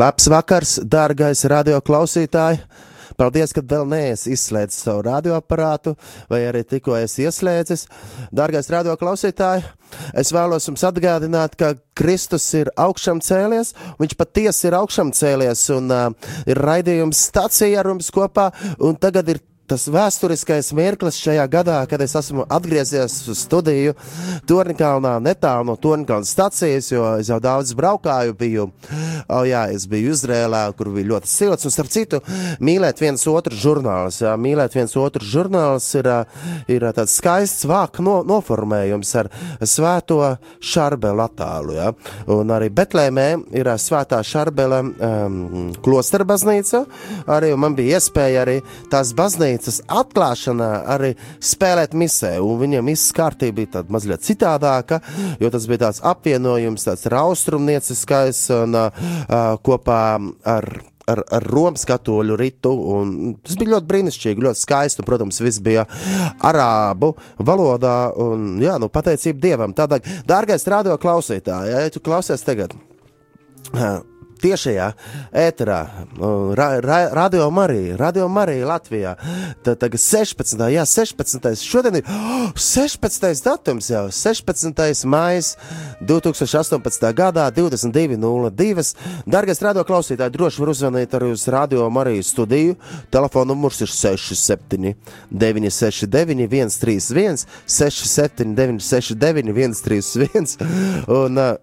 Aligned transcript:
Labs 0.00 0.30
vakars, 0.32 0.78
dārgais 0.88 1.42
radioklausītāj! 1.50 2.60
Paldies, 3.20 3.50
ka 3.52 3.60
vēl 3.60 3.82
neesi 3.90 4.30
izslēdzis 4.32 4.86
savu 4.86 5.02
radioaparātu, 5.04 5.92
vai 6.30 6.38
arī 6.48 6.62
tikko 6.64 6.94
esi 6.96 7.26
ieslēdzis. 7.26 7.82
Dārgais 8.32 8.70
radioklausītāj, 8.72 9.60
es 10.22 10.32
vēlos 10.32 10.70
jums 10.70 10.86
atgādināt, 10.88 11.58
ka 11.60 11.74
Kristus 11.98 12.46
ir 12.56 12.70
augšām 12.80 13.20
cēlies, 13.26 13.74
viņš 14.00 14.16
patiesi 14.22 14.70
ir 14.70 14.78
augšām 14.78 15.12
cēlies, 15.18 15.66
un 15.76 15.92
uh, 15.92 16.32
ir 16.48 16.62
raidījums 16.64 17.26
stācija 17.28 17.82
ar 17.82 17.92
mums 17.92 18.08
kopā, 18.14 18.48
un 18.80 18.96
tagad 18.96 19.34
ir 19.34 19.42
tas 19.70 19.86
vēsturiskais 19.90 20.72
mirklis 20.74 21.18
šajā 21.22 21.44
gadā, 21.50 21.78
kad 21.86 22.02
es 22.02 22.16
esmu 22.18 22.42
atgriezies 22.50 23.14
uz 23.30 23.44
studiju 23.44 23.94
Torņkalnā, 24.50 25.12
netālu 25.22 25.68
no 25.68 25.76
Torņkalnas 25.78 26.32
stacijas, 26.34 26.88
jo 26.90 27.04
es 27.20 27.30
jau 27.30 27.38
daudz 27.42 27.70
braukāju, 27.78 28.34
biju, 28.40 28.66
oh 29.30 29.44
jā, 29.46 29.66
es 29.74 29.86
biju 29.90 30.10
Izrēlā, 30.16 30.64
kur 30.78 30.90
bija 30.94 31.12
ļoti 31.12 31.30
silts, 31.30 31.68
un 31.68 31.74
starp 31.74 31.92
citu, 31.94 32.18
mīlēt 32.58 33.02
viens 33.02 33.22
otru 33.30 33.54
žurnāls, 33.54 34.18
jā, 34.24 34.32
mīlēt 34.34 34.74
viens 34.74 34.96
otru 34.98 35.26
žurnāls 35.26 35.86
ir, 36.00 36.10
ir 36.72 36.88
tāds 36.96 37.14
skaists 37.20 37.68
vāk 37.70 38.02
no, 38.02 38.20
noformējums 38.26 39.14
ar 39.22 39.30
svēto 39.62 40.18
šarbelu 40.58 41.26
attēlu, 41.28 41.78
jā, 41.78 41.92
un 42.34 42.50
arī 42.56 42.72
Betlēmē 42.74 43.28
ir 43.54 43.70
svētā 43.78 44.18
šarbela 44.26 44.82
um, 44.82 45.70
klostera 45.84 46.26
baznīca, 46.26 46.82
arī 47.30 47.54
man 47.54 47.78
bija 47.78 48.00
iespēja 48.00 48.42
arī 48.42 48.58
tās 48.90 49.14
baznīcas 49.14 49.59
baznīcas 49.60 49.82
atklāšanā 49.88 50.68
arī 50.88 51.14
spēlēt 51.40 51.94
misē, 51.94 52.40
un 52.40 52.58
viņam 52.60 52.86
viss 52.86 53.12
kārtība 53.12 53.56
bija 53.60 53.72
tāda 53.78 53.92
mazliet 53.92 54.24
citādāka, 54.24 55.00
jo 55.40 55.50
tas 55.50 55.66
bija 55.66 55.86
tāds 55.86 56.00
apvienojums, 56.02 56.84
tāds 56.84 57.06
austrumnieciskais 57.06 58.50
un 58.50 58.74
uh, 58.74 58.90
kopā 59.62 60.18
ar 60.44 60.82
ar, 61.10 61.24
ar 61.26 61.42
Romas 61.42 61.82
katoļu 61.88 62.36
ritu. 62.38 62.70
Tas 63.42 63.56
bija 63.58 63.72
ļoti 63.72 63.88
brīnišķīgi, 63.88 64.44
ļoti 64.44 64.60
skaisti. 64.60 65.02
Un, 65.02 65.08
protams, 65.08 65.40
viss 65.42 65.58
bija 65.58 65.82
arābu 66.46 67.16
valodā. 67.42 68.12
Un, 68.14 68.60
jā, 68.62 68.76
nu, 68.78 68.86
pateicība 68.94 69.42
Dievam. 69.42 69.74
Tādēļ, 69.74 70.22
dārgais 70.28 70.68
radio 70.70 70.94
klausītāj, 71.02 71.72
ja 71.72 71.82
tu 71.90 72.04
klausies 72.04 72.46
tagad 72.46 72.78
tiešajā 74.42 74.86
ēterā, 75.36 75.80
ra, 76.56 76.68
ra, 76.80 76.98
radio 77.14 77.50
Marija, 77.50 77.96
radio 78.00 78.28
Marija 78.28 78.66
Latvijā. 78.66 79.14
Tad 79.64 79.80
tagad 79.82 80.00
16. 80.00 80.64
Jā, 80.72 80.84
16. 80.88 81.48
Šodien 81.64 82.00
ir 82.00 82.08
oh, 82.08 82.50
16. 82.56 83.44
datums 83.44 83.90
jau, 83.92 84.06
16. 84.14 85.04
maijas 85.04 85.52
2018. 86.00 87.06
gadā 87.16 87.46
22.02. 87.54 88.86
Dargais 89.30 89.62
radio 89.62 89.84
klausītāji, 89.86 90.34
droši 90.34 90.64
var 90.64 90.72
uzvanīt 90.74 91.16
arī 91.18 91.32
uz 91.34 91.46
radio 91.50 91.88
Mariju 91.92 92.24
studiju. 92.26 92.78
Telefona 93.12 93.52
numurs 93.52 93.80
ir 93.84 93.92
67 93.92 94.94
969 95.30 96.74
131 96.80 97.44
67 97.66 98.54
969 98.56 99.54
131 99.80 100.56
un, 101.08 101.38
uh, 101.38 101.54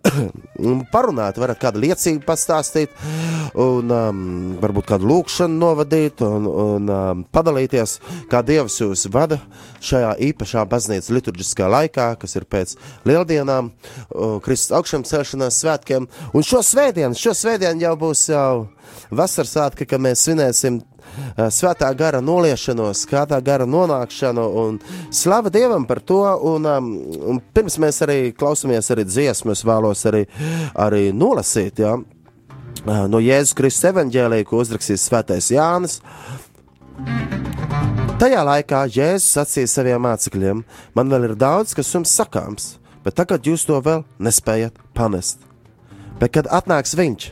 un 0.60 0.86
parunāt, 0.94 1.40
varat 1.42 1.60
kādu 1.62 1.82
liecību 1.84 2.26
pastāstīt 2.28 2.67
pastāstīt, 2.68 2.92
un 3.58 3.92
um, 3.92 4.58
varbūt 4.62 4.88
kādu 4.92 5.08
lūkšanu 5.08 5.58
novadīt, 5.58 6.22
un, 6.22 6.48
un 6.48 6.90
um, 6.90 7.24
padalīties, 7.32 8.00
kā 8.30 8.44
Dievs 8.46 8.80
jūs 8.82 9.08
vada 9.12 9.40
šajā 9.82 10.16
īpašā 10.30 10.66
baznīcas 10.68 11.12
liturģiskā 11.16 11.70
laikā, 11.72 12.16
kas 12.20 12.36
ir 12.36 12.46
pēc 12.46 12.76
lieldienām, 13.08 13.72
uh, 13.72 14.38
Kristus 14.44 14.76
augšām 14.78 15.06
celšanās 15.08 15.62
svētkiem. 15.62 16.08
Un 16.34 16.44
šo 16.44 16.62
svētdienu, 16.64 17.16
šo 17.18 17.34
svētdienu 17.38 17.88
jau 17.88 17.96
būs 17.98 18.28
jau 18.32 18.68
vasaras 19.12 19.56
svētki, 19.56 19.88
kad 19.88 20.04
mēs 20.04 20.26
svinēsim 20.28 20.82
uh, 20.82 21.48
svētā 21.54 21.90
gara 21.98 22.22
noliešanos, 22.24 23.06
kādā 23.10 23.40
gara 23.44 23.68
nonākšanu, 23.70 24.48
slava 25.16 25.52
Dievam 25.54 25.88
par 25.88 26.02
to, 26.02 26.22
un, 26.52 26.68
um, 26.68 26.92
un 27.32 27.42
pirms 27.54 27.80
mēs 27.82 28.02
arī 28.06 28.20
klausamies 28.38 28.92
arī 28.94 29.08
dziesmu, 29.08 29.56
es 29.56 29.66
vēlos 29.68 30.06
arī, 30.10 30.26
arī 30.76 31.10
nolasīt, 31.16 31.84
ja, 31.84 31.98
no 32.86 33.22
Jēzus 33.24 33.56
Kristus 33.58 33.88
evanģēlīja, 33.92 34.46
ko 34.48 34.62
uzrakstīs 34.62 35.06
Svētais 35.08 35.50
Jānis. 35.54 36.00
Tajā 38.18 38.44
laikā 38.46 38.84
Jēzus 38.90 39.30
sacīja 39.38 39.70
saviem 39.72 40.04
mācekļiem: 40.06 40.64
Man 40.98 41.12
vēl 41.14 41.30
ir 41.30 41.36
daudz, 41.40 41.76
kas 41.78 41.94
jums 41.94 42.14
sakāms, 42.18 42.78
bet 43.06 43.18
tagad 43.20 43.46
jūs 43.46 43.66
to 43.70 43.80
vēl 43.82 44.04
nespējat 44.20 44.78
panest. 44.98 45.44
Bet 46.20 46.34
kad 46.34 46.50
atnāks 46.50 46.98
Viņš, 46.98 47.32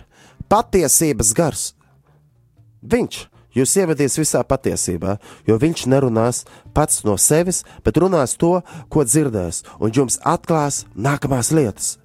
patiesības 0.49 1.33
gars, 1.37 1.65
Viņš 2.85 3.25
jūs 3.57 3.75
ievedīs 3.81 4.19
visā 4.21 4.43
patiesībā, 4.45 5.17
jo 5.47 5.57
Viņš 5.57 5.87
nerunās 5.89 6.45
pats 6.73 7.03
no 7.03 7.17
sevis, 7.17 7.63
bet 7.83 7.97
runās 7.97 8.37
to, 8.37 8.59
ko 8.89 9.03
dzirdēs, 9.03 9.63
un 9.81 9.93
jums 9.95 10.19
atklās 10.21 10.85
nākamās 10.95 11.51
lietas 11.55 11.95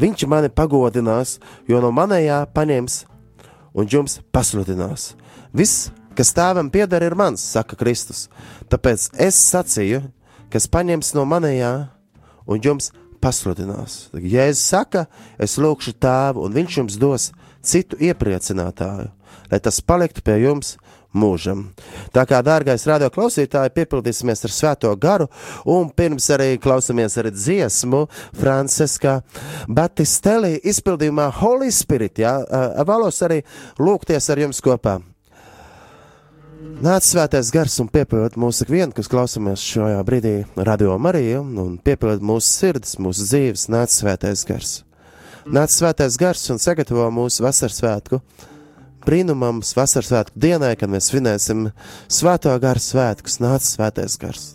Viņš 0.00 0.26
mani 0.28 0.50
pagodinās, 0.52 1.38
jo 1.68 1.80
no 1.80 1.92
manējā 1.94 2.42
paņems 2.52 3.04
un 3.76 3.88
jums 3.88 4.18
pasludinās. 4.32 5.14
Viss, 5.56 5.90
kas 6.16 6.34
tēvam 6.36 6.68
pieder, 6.72 7.04
ir 7.04 7.16
mans, 7.16 7.44
saka 7.44 7.78
Kristus. 7.80 8.26
Tāpēc 8.72 9.10
es 9.26 9.38
sacīju, 9.50 10.02
kas 10.52 10.68
paņems 10.72 11.14
no 11.16 11.24
manējā 11.28 11.72
un 12.46 12.62
jums 12.62 12.90
pasludinās. 13.20 14.10
Ja 14.20 14.46
es 14.50 14.60
saku, 14.62 15.06
es 15.40 15.56
lūkšu 15.60 15.96
tēvu, 16.00 16.46
un 16.46 16.56
viņš 16.56 16.78
jums 16.80 16.98
dos 17.00 17.30
citu 17.66 17.98
iepriecinātāju, 18.00 19.10
lai 19.50 19.60
tas 19.62 19.80
paliktu 19.80 20.22
pie 20.24 20.38
jums 20.44 20.76
mūžam. 21.16 21.64
Tā 22.14 22.26
kā, 22.28 22.42
dārgais 22.44 22.86
radio 22.88 23.10
klausītāji, 23.12 23.74
piepildīsimies 23.76 24.46
ar 24.46 24.54
svēto 24.54 24.92
garu, 25.00 25.28
un 25.64 25.90
pirms 25.90 26.28
arī 26.36 26.54
klausamies 26.62 27.18
arī 27.20 27.32
dziesmu 27.34 28.04
Franciska 28.36 29.18
Batistelli 29.68 30.60
izpildījumā 30.62 31.30
Holy 31.40 31.72
Spirit, 31.74 32.22
jā, 32.22 32.38
vēlos 32.86 33.20
arī 33.26 33.42
lūgties 33.80 34.30
ar 34.32 34.46
jums 34.46 34.62
kopā. 34.64 34.98
Nāc 36.76 37.06
svētais 37.08 37.48
gars 37.54 37.74
un 37.80 37.88
piepildiet 37.88 38.34
mūsu 38.40 38.66
ikvienu, 38.66 38.92
kas 38.96 39.08
klausamies 39.08 39.62
šajā 39.64 40.00
brīdī 40.04 40.34
radio 40.56 40.96
Mariju, 41.00 41.40
un 41.62 41.78
piepildiet 41.80 42.24
mūsu 42.24 42.50
sirdis, 42.50 42.98
mūsu 43.00 43.24
dzīves, 43.28 43.68
nāc 43.72 43.92
svētais 43.94 44.42
gars. 44.48 44.72
Nāc 45.46 45.72
svētais 45.72 46.18
gars 46.20 46.42
un 46.52 46.60
sagatavo 46.60 47.06
mūsu 47.14 47.44
vasaras 47.46 47.78
svētku 47.80 48.20
brīnumams 49.06 49.72
vasaras 49.78 50.10
svētku 50.12 50.44
dienai, 50.46 50.74
kad 50.78 50.92
mēs 50.92 51.12
svinēsim 51.12 51.70
svēto 52.10 52.52
garu 52.62 52.82
svētkus, 52.82 53.40
nāca 53.42 53.66
svētais 53.66 54.20
gars. 54.20 54.46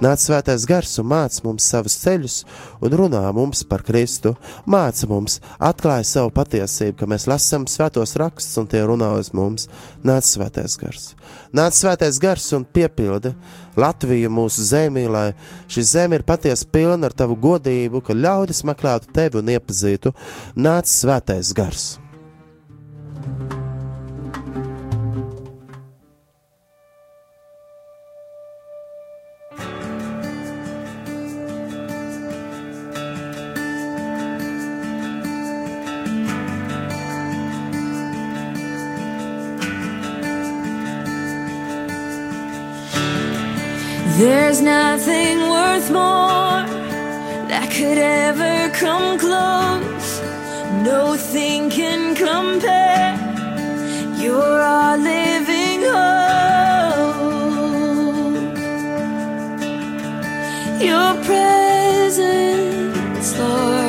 Nāc 0.00 0.22
svētais 0.22 0.64
gars 0.68 0.92
un 1.00 1.08
māca 1.10 1.42
mums 1.44 1.66
savus 1.72 1.96
ceļus 2.00 2.36
un 2.84 2.94
runā 2.96 3.22
mums 3.36 3.62
par 3.68 3.82
Kristu, 3.86 4.34
māca 4.70 5.08
mums, 5.10 5.38
atklāja 5.60 6.06
savu 6.08 6.32
patiesību, 6.36 6.96
ka 7.00 7.08
mēs 7.10 7.26
lasām 7.30 7.66
svētos 7.68 8.16
rakstus 8.20 8.60
un 8.60 8.68
tie 8.70 8.82
runā 8.88 9.10
uz 9.20 9.32
mums. 9.36 9.68
Nāc 10.06 10.28
svētais 10.28 10.76
gars. 10.80 11.10
Nāc 11.56 11.76
svētais 11.76 12.20
gars 12.22 12.48
un 12.56 12.64
piepildi 12.64 13.34
Latviju 13.80 14.32
mūsu 14.32 14.64
zemī, 14.66 15.06
lai 15.10 15.30
šī 15.70 15.86
zeme 15.92 16.20
ir 16.20 16.26
patiesi 16.26 16.68
pilna 16.72 17.10
ar 17.10 17.16
tavu 17.16 17.38
godību, 17.40 18.02
ka 18.04 18.16
ļaudis 18.16 18.64
meklētu 18.68 19.12
tevi 19.14 19.42
un 19.42 19.54
iepazītu. 19.56 20.14
Nāc 20.56 20.90
svētais 20.90 21.54
gars. 21.56 21.90
There's 44.20 44.60
nothing 44.60 45.40
worth 45.48 45.90
more 45.90 46.66
that 47.48 47.70
could 47.72 47.96
ever 47.96 48.68
come 48.74 49.18
close. 49.18 50.20
No 50.84 51.16
thing 51.16 51.70
can 51.70 52.14
compare. 52.14 53.16
You're 54.20 54.60
our 54.60 54.98
living 54.98 55.80
hope. 55.94 57.16
Your 60.82 61.14
presence, 61.24 62.18
Lord. 63.38 63.80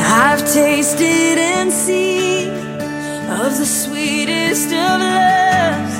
I've 0.00 0.42
tasted 0.50 1.36
and 1.36 1.70
seen 1.70 2.23
of 3.46 3.58
the 3.58 3.66
sweetest 3.66 4.72
of 4.72 5.00
loves, 5.00 5.96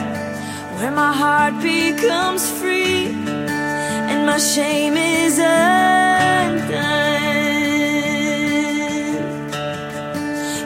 where 0.77 0.91
my 0.91 1.13
heart 1.13 1.61
becomes 1.63 2.51
free 2.59 3.09
and 4.11 4.25
my 4.25 4.39
shame 4.39 4.97
is 4.97 5.39
undone. 5.39 5.55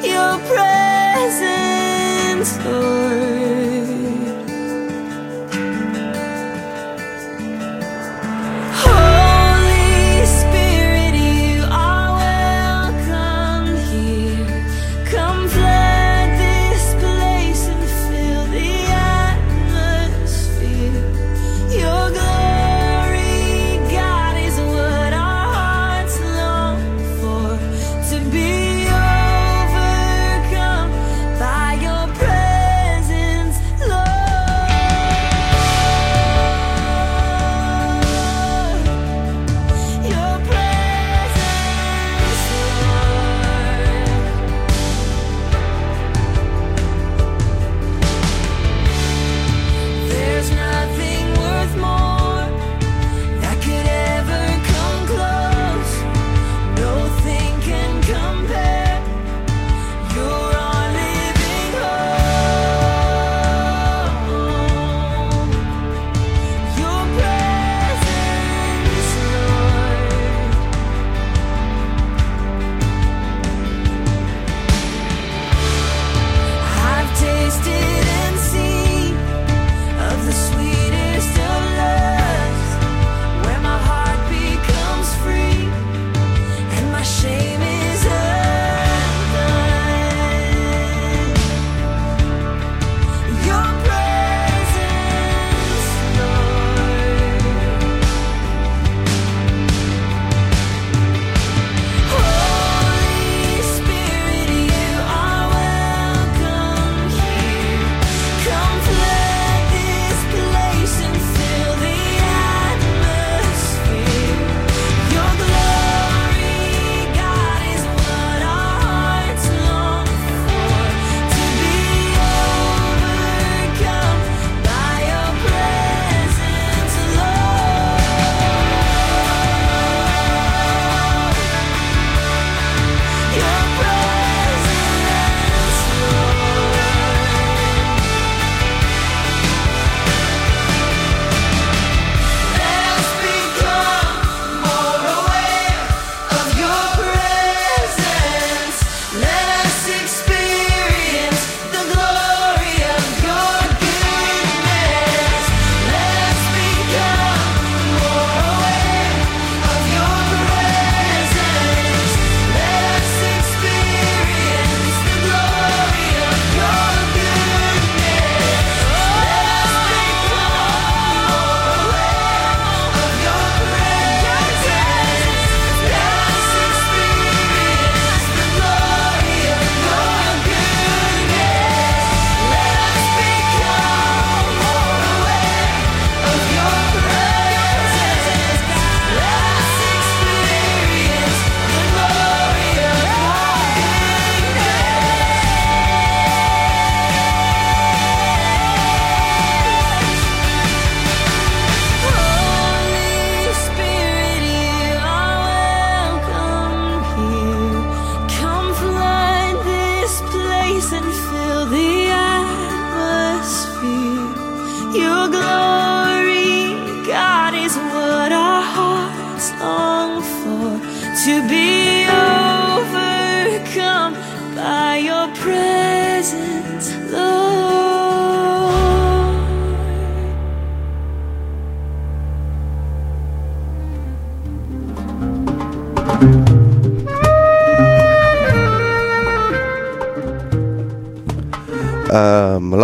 Your 0.05 0.39
presence, 0.53 2.51
Lord. 2.65 3.28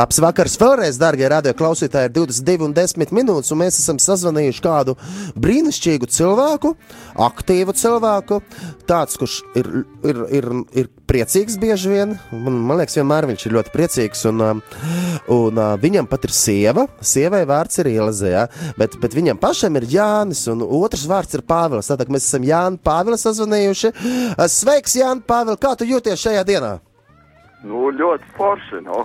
Labs 0.05 0.19
vakars 0.21 0.59
vēlreiz, 0.61 0.99
darbie 1.01 1.25
radioklausītāji, 1.33 2.11
ir 2.11 2.13
22 2.13 2.67
un 2.67 2.75
10 2.77 3.13
minūtes, 3.17 3.53
un 3.55 3.61
mēs 3.63 3.79
esam 3.81 3.97
sazvanījuši 4.03 4.61
kādu 4.67 4.93
brīnišķīgu 5.41 6.09
cilvēku, 6.13 6.75
aktīvu 7.25 7.73
cilvēku, 7.81 8.43
tāds, 8.85 9.17
kurš 9.17 9.39
ir, 9.57 9.71
ir, 10.05 10.21
ir, 10.29 10.51
ir 10.77 10.93
priecīgs 11.09 11.57
bieži 11.63 11.95
vien. 11.95 12.15
Man, 12.35 12.61
man 12.69 12.83
liekas, 12.83 12.99
vienmēr 13.01 13.31
viņš 13.33 13.49
ir 13.49 13.57
ļoti 13.57 13.75
priecīgs, 13.79 14.29
un, 14.29 14.45
um, 14.45 14.63
un, 15.33 15.57
un 15.57 15.65
viņam 15.81 16.13
pat 16.13 16.29
ir 16.29 16.37
sieva. 16.37 16.85
Sievai 17.01 17.47
vārds 17.49 17.81
ir 17.81 17.95
Ielze, 17.95 18.29
ja? 18.35 18.47
bet, 18.77 19.01
bet 19.01 19.17
viņam 19.17 19.41
pašam 19.41 19.81
ir 19.81 19.89
Jānis, 19.89 20.45
un 20.53 20.67
otrs 20.69 21.09
vārds 21.09 21.39
ir 21.39 21.49
Pāvils. 21.49 21.89
Tātad 21.89 22.13
mēs 22.13 22.29
esam 22.29 22.45
Jānu 22.45 22.83
Pāvilu 22.85 23.17
sazvanījuši. 23.25 23.97
Sveiks, 24.53 25.01
Jāni 25.01 25.25
Pāvils, 25.25 25.65
kā 25.65 25.73
tu 25.81 25.89
jūties 25.89 26.29
šajā 26.29 26.45
dienā? 26.53 26.77
Nu, 27.65 27.87
ļoti 27.97 28.27
forši. 28.37 28.79
Nu. 28.85 28.99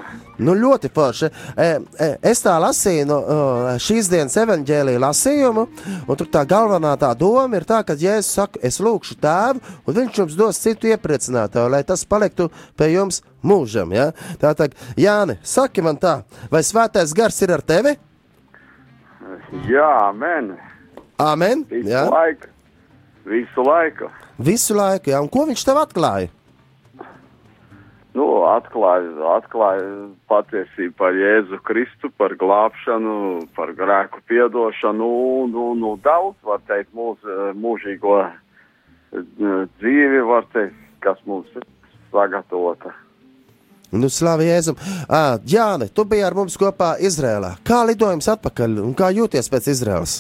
Nu, 0.44 0.54
ļoti 0.60 0.90
forši. 0.92 1.30
E, 1.56 1.68
e, 1.96 2.08
es 2.28 2.42
tā 2.44 2.58
lasīju 2.60 3.06
no 3.08 3.20
o, 3.20 3.38
šīs 3.80 4.10
dienas 4.12 4.36
evanģēlīja 4.42 5.00
lasījumu, 5.00 5.64
un 6.04 6.20
tur 6.20 6.28
tā 6.34 6.42
galvenā 6.50 6.92
tā 7.00 7.14
doma 7.16 7.56
ir 7.56 7.64
tā, 7.70 7.80
ka 7.88 7.96
Jēzus 7.96 8.34
saka, 8.36 8.60
es 8.68 8.82
lūgšu 8.84 9.16
tēvu, 9.24 9.64
un 9.88 9.98
viņš 10.02 10.20
jums 10.20 10.36
dos 10.40 10.60
citu 10.60 10.92
iepriecinātāju, 10.92 11.72
lai 11.72 11.82
tas 11.88 12.04
paliktu 12.04 12.50
pie 12.76 12.90
jums 12.98 13.22
mūžam. 13.48 13.96
Ja? 13.96 14.10
Tātad, 14.42 14.76
Jāni, 15.00 15.38
saki 15.40 15.86
man 15.86 15.96
tā, 16.02 16.18
vai 16.52 16.60
svētais 16.68 17.16
gars 17.16 17.40
ir 17.46 17.56
ar 17.56 17.64
tevi? 17.64 17.96
Jā, 19.70 20.12
men. 20.14 20.52
Amen. 21.20 21.64
Visu 21.72 21.90
Jā, 21.90 22.04
laiku. 22.12 22.52
Visu 23.30 23.64
laiku. 23.64 24.12
visu 24.38 24.76
laiku. 24.76 25.12
Jā. 25.14 25.24
Un 25.24 25.32
ko 25.32 25.46
viņš 25.48 25.64
tev 25.68 25.80
atklāja? 25.82 26.30
Nu, 28.18 28.26
atklāja, 28.50 29.12
atklāja 29.36 29.90
patiesību 30.32 30.96
par 30.98 31.14
Jēzu 31.14 31.60
Kristu, 31.66 32.10
par 32.18 32.34
glābšanu, 32.42 33.18
par 33.58 33.76
grēku 33.78 34.24
piedošanu, 34.30 35.10
nu, 35.52 35.66
nu, 35.78 35.94
daudz, 36.02 36.40
var 36.44 36.64
teikt, 36.66 36.90
mūsu 36.98 37.52
mūžīgo 37.54 38.16
eh, 38.26 38.34
dzīvi, 39.14 40.24
var 40.26 40.50
teikt, 40.56 40.82
kas 41.06 41.22
mums 41.30 41.54
ir 41.54 41.70
sagatavota. 42.10 42.96
Nu, 43.92 44.10
Slavu 44.10 44.46
Jēzum. 44.46 44.78
À, 45.10 45.38
Jāni, 45.46 45.90
tu 45.94 46.06
biji 46.06 46.26
ar 46.26 46.36
mums 46.38 46.58
kopā 46.62 46.96
Izrēlā. 47.02 47.56
Kā 47.66 47.82
lidojums 47.90 48.30
atpakaļ 48.30 48.82
un 48.84 48.94
kā 48.98 49.10
jūties 49.14 49.50
pēc 49.50 49.70
Izrēlas? 49.74 50.20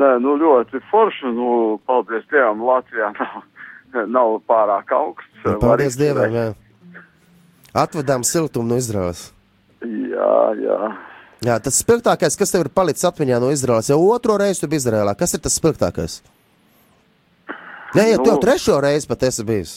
Nē, 0.00 0.10
nu, 0.20 0.34
ļoti 0.40 0.80
forši, 0.90 1.30
nu, 1.36 1.48
paldies 1.86 2.24
Dievam, 2.32 2.64
Latvijā 2.66 3.12
nav, 3.14 3.44
nav 4.10 4.38
pārāk 4.48 4.92
augsts. 4.96 5.30
Nu, 5.44 5.52
Var 5.54 5.60
paldies. 5.62 5.96
Dievam! 6.00 6.34
Jā. 6.34 6.46
Atvedām 7.74 8.22
siltumu 8.26 8.68
no 8.70 8.76
Izraels. 8.78 9.32
Jā, 9.84 10.36
jā. 10.62 10.78
Jā, 11.44 11.56
tas 11.60 11.76
spilgtākais, 11.82 12.38
kas 12.40 12.52
tev 12.54 12.64
ir 12.64 12.70
palicis 12.72 13.04
atmiņā 13.04 13.40
no 13.42 13.50
Izraels, 13.52 13.90
jau 13.90 13.98
otro 14.14 14.36
reizi 14.40 14.62
tu 14.62 14.68
biji 14.70 14.84
Izrēlā. 14.86 15.12
Kas 15.18 15.34
ir 15.36 15.42
tas 15.44 15.58
spilgtākais? 15.58 16.20
Nē, 17.94 18.04
jau 18.14 18.20
Nu- 18.22 18.24
tev 18.24 18.38
trešo 18.42 18.78
reizi 18.82 19.08
pat 19.08 19.22
esi 19.22 19.44
bijis. 19.44 19.74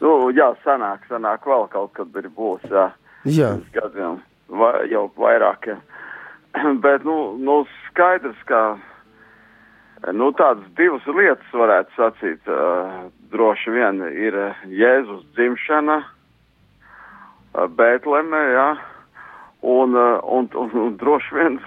Nu, 0.00 0.30
jā, 0.34 0.54
sanāk, 0.64 1.04
sanāk 1.10 1.44
vēl 1.46 1.68
kaut 1.70 1.92
kad 1.94 2.16
ir 2.16 2.28
būs, 2.30 2.64
jā. 2.70 2.92
Jā, 3.24 3.50
gadiem, 3.72 4.18
vai, 4.48 4.88
jau 4.90 5.06
vairāk. 5.16 5.66
Ja. 5.70 5.76
Bet, 6.84 7.04
nu, 7.04 7.36
nu, 7.38 7.64
skaidrs, 7.88 8.36
ka 8.46 8.76
nu, 10.12 10.32
tādas 10.36 10.66
divas 10.76 11.06
lietas 11.06 11.52
varētu 11.52 11.90
sacīt. 11.96 12.40
Uh, 12.50 13.06
droši 13.34 13.74
vien 13.74 14.00
ir 14.14 14.36
uh, 14.38 14.62
Jēzus 14.70 15.24
dzimšana 15.34 15.98
uh, 16.04 17.66
Bēltlemē, 17.78 18.44
ja. 18.54 18.68
un, 19.62 19.98
uh, 19.98 20.22
un, 20.22 20.48
un, 20.54 20.78
un 20.86 20.96
droši 21.00 21.36
vien 21.40 21.58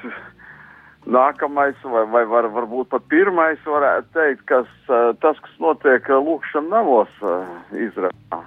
nākamais, 1.17 1.77
vai, 1.83 2.05
vai 2.15 2.23
var, 2.31 2.49
varbūt 2.55 2.89
pat 2.95 3.05
pirmais, 3.11 3.59
varētu 3.65 4.11
teikt, 4.15 4.47
kas, 4.49 4.73
tas, 5.21 5.37
kas 5.43 5.61
notiek 5.63 6.09
lūkšanas 6.09 6.71
namos 6.71 7.21
uh, 7.21 7.45
Izrēlā. 7.71 8.41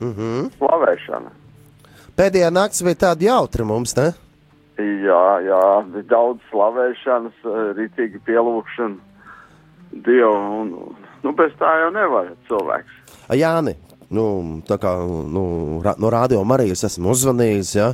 mm 0.00 0.12
-hmm. 0.16 0.50
Slavēšana. 0.58 1.30
pēdējā 2.16 2.50
naktis 2.50 2.82
bija 2.82 3.02
tāda 3.06 3.24
jautra 3.24 3.64
mums, 3.64 3.96
ne? 3.96 4.12
Jā, 4.80 5.24
jā, 5.44 5.64
bija 5.92 6.06
daudz 6.08 6.40
slavēšanas, 6.48 7.34
eh, 7.44 7.64
rītīgi 7.76 8.22
pielūgšana 8.24 8.96
Dievu. 10.06 10.36
Un, 10.60 10.70
nu, 11.22 11.32
bez 11.38 11.54
tā 11.60 11.72
jau 11.84 11.88
nevar 11.94 12.30
cilvēks. 12.48 13.00
Jāni, 13.38 13.74
nu, 14.12 14.26
tā 14.68 14.76
kā 14.82 14.92
nu, 15.06 15.44
ra, 15.84 15.94
no 16.00 16.12
Rādio 16.12 16.42
Marijas 16.44 16.84
esmu 16.90 17.14
uzvanījis, 17.14 17.72
ja? 17.78 17.88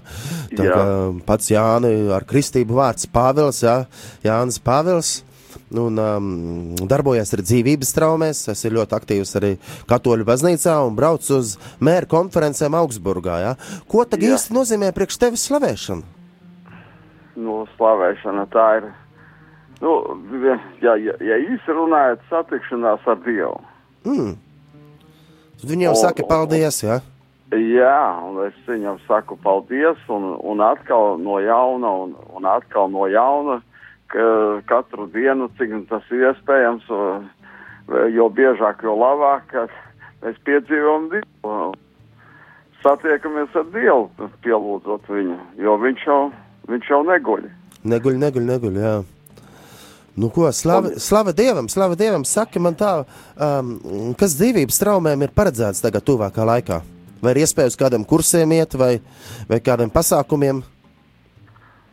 tā 0.56 0.66
Jā. 0.66 0.82
pats 1.28 1.52
Jāni 1.52 1.94
ar 2.14 2.26
kristību 2.28 2.78
vārds 2.80 3.08
Pāvils, 3.12 3.62
ja? 3.66 3.80
Jānis 4.26 4.60
Pāvils. 4.62 5.18
Un, 5.68 5.98
um, 6.00 6.28
darbojas 6.88 7.34
arī 7.36 7.44
dzīvības 7.44 7.90
traumēs. 7.92 8.38
Es 8.48 8.62
esmu 8.64 8.78
ļoti 8.78 8.94
aktīvs 8.96 9.34
arī 9.36 9.50
Katoļu 9.88 10.24
baznīcā 10.28 10.78
un 10.86 10.96
braucu 10.96 11.36
uz 11.36 11.56
mēra 11.84 12.08
konferencēm 12.08 12.76
Augsburgā. 12.78 13.36
Ja? 13.42 13.50
Ko 13.88 14.06
tad 14.08 14.24
īsti 14.24 14.56
nozīmē 14.56 14.94
priekš 14.96 15.20
tevis 15.20 15.44
slavēšana? 15.50 16.16
Nu, 17.38 17.60
slavēšana 17.76 18.46
tā 18.52 18.68
ir. 18.80 18.88
Nu, 19.80 19.92
ja, 20.82 20.96
ja, 20.98 21.14
ja 21.22 21.38
īsi 21.38 21.74
runājot, 21.74 22.24
satikšanās 22.30 23.06
ar 23.06 23.20
Dievu. 23.22 23.54
Mm. 24.08 24.34
Viņam 25.68 25.94
O, 25.94 25.98
saka, 25.98 26.26
paldies! 26.26 26.82
Ja? 26.82 26.98
Jā, 27.48 28.00
un 28.28 28.42
es 28.44 28.56
viņam 28.68 28.98
saku 29.06 29.38
paldies, 29.40 30.00
un, 30.12 30.34
un 30.44 30.60
atkal 30.60 31.16
no 31.22 31.38
jauna, 31.40 31.92
un, 32.04 32.12
un 32.36 32.44
atkal 32.44 32.90
no 32.92 33.06
jauna, 33.08 33.62
ka 34.12 34.26
katru 34.68 35.06
dienu, 35.14 35.48
cik 35.56 35.72
tas 35.88 36.04
ir 36.12 36.26
iespējams, 36.28 36.90
jo 38.12 38.28
biežāk, 38.36 38.84
jo 38.84 38.98
labāk, 39.00 39.48
ka 39.54 39.66
mēs 40.26 40.40
piedzīvojam 40.44 41.08
Dievu. 41.14 41.74
Satiekamies 42.82 43.56
ar 43.58 43.70
Dievu, 43.72 44.28
pielūdzot 44.44 45.08
viņu, 45.10 45.38
jo 45.58 45.78
viņš 45.82 46.04
jau, 46.06 46.20
viņš 46.68 46.90
jau 46.92 47.00
neguļ. 47.08 47.48
Neguļ, 47.88 48.20
neguļ, 48.26 48.50
neguļ. 48.52 48.82
Jā. 48.84 48.98
Nu, 50.18 50.32
ko, 50.34 50.48
slava, 50.52 50.96
slava 50.98 51.32
Dievam, 51.32 51.68
slava 51.70 51.94
Dievam, 51.94 52.24
saka 52.26 52.58
man 52.58 52.74
tā, 52.74 53.04
um, 53.38 53.76
kas 54.18 54.34
dzīvības 54.34 54.80
traumēm 54.82 55.22
ir 55.22 55.34
paredzēts 55.36 55.84
tagad, 55.84 56.02
tuvākā 56.08 56.46
laikā? 56.48 56.80
Vai 57.22 57.34
ir 57.34 57.44
iespēja 57.44 57.70
uz 57.70 57.76
kādiem 57.78 58.06
kursiem 58.06 58.50
iet, 58.56 58.74
vai, 58.78 58.96
vai 59.50 59.60
kādiem 59.62 59.92
pasākumiem? 59.94 60.64